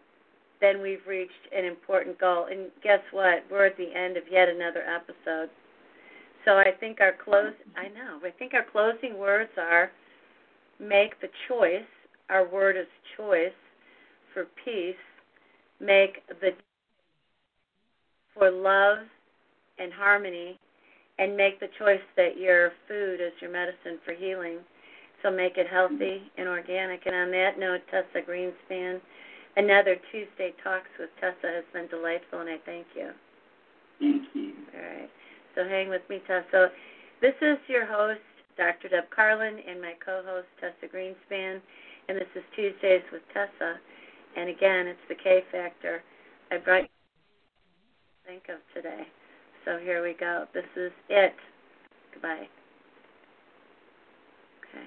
then 0.61 0.83
we've 0.83 1.07
reached 1.07 1.33
an 1.57 1.65
important 1.65 2.19
goal. 2.19 2.47
And 2.51 2.71
guess 2.83 3.01
what? 3.13 3.45
We're 3.51 3.67
at 3.67 3.77
the 3.77 3.95
end 3.95 4.17
of 4.17 4.25
yet 4.31 4.49
another 4.49 4.83
episode. 4.83 5.51
So 6.45 6.53
I 6.53 6.71
think 6.79 7.01
our 7.01 7.15
close 7.25 7.53
I 7.77 7.89
know. 7.89 8.19
I 8.25 8.31
think 8.31 8.55
our 8.55 8.65
closing 8.71 9.19
words 9.19 9.51
are 9.59 9.91
make 10.79 11.21
the 11.21 11.29
choice. 11.49 11.89
Our 12.29 12.49
word 12.49 12.77
is 12.77 12.87
choice 13.17 13.53
for 14.33 14.47
peace. 14.65 14.95
Make 15.81 16.23
the 16.41 16.51
for 18.35 18.51
love 18.51 18.99
and 19.79 19.93
harmony 19.93 20.59
and 21.19 21.37
make 21.37 21.61
the 21.61 21.69
choice 21.79 22.01
that 22.17 22.39
your 22.39 22.73
food 22.89 23.21
is 23.21 23.33
your 23.41 23.51
medicine 23.51 23.99
for 24.05 24.15
healing. 24.15 24.59
So 25.23 25.31
make 25.31 25.59
it 25.59 25.67
healthy 25.69 26.23
and 26.39 26.49
organic. 26.49 27.05
And 27.05 27.15
on 27.15 27.31
that 27.33 27.59
note, 27.59 27.81
Tessa 27.91 28.25
Greenspan, 28.27 29.01
another 29.57 29.97
Tuesday 30.11 30.55
Talks 30.65 30.89
with 30.99 31.11
Tessa 31.21 31.53
has 31.53 31.65
been 31.75 31.89
delightful, 31.89 32.41
and 32.41 32.49
I 32.49 32.57
thank 32.65 32.87
you. 32.97 33.11
Thank 33.99 34.23
you. 34.33 34.53
All 34.75 34.81
right. 34.81 35.11
So 35.55 35.69
hang 35.69 35.91
with 35.91 36.03
me, 36.09 36.21
Tessa. 36.27 36.71
This 37.21 37.35
is 37.43 37.59
your 37.69 37.85
host, 37.85 38.25
Dr. 38.57 38.89
Deb 38.89 39.11
Carlin, 39.15 39.59
and 39.69 39.81
my 39.81 39.93
co-host, 40.03 40.49
Tessa 40.59 40.89
Greenspan, 40.89 41.61
and 42.09 42.17
this 42.17 42.33
is 42.35 42.43
Tuesdays 42.57 43.05
with 43.13 43.23
Tessa. 43.35 43.77
And 44.37 44.49
again, 44.49 44.87
it's 44.87 45.01
the 45.09 45.15
K 45.15 45.41
Factor. 45.51 46.03
I 46.51 46.59
brought 46.59 46.89
think 48.27 48.43
of 48.49 48.61
today. 48.75 49.03
So 49.65 49.79
here 49.83 50.03
we 50.03 50.15
go. 50.19 50.47
This 50.55 50.65
is 50.77 50.93
it. 51.09 51.35
Goodbye. 52.13 52.49
Okay. 54.61 54.87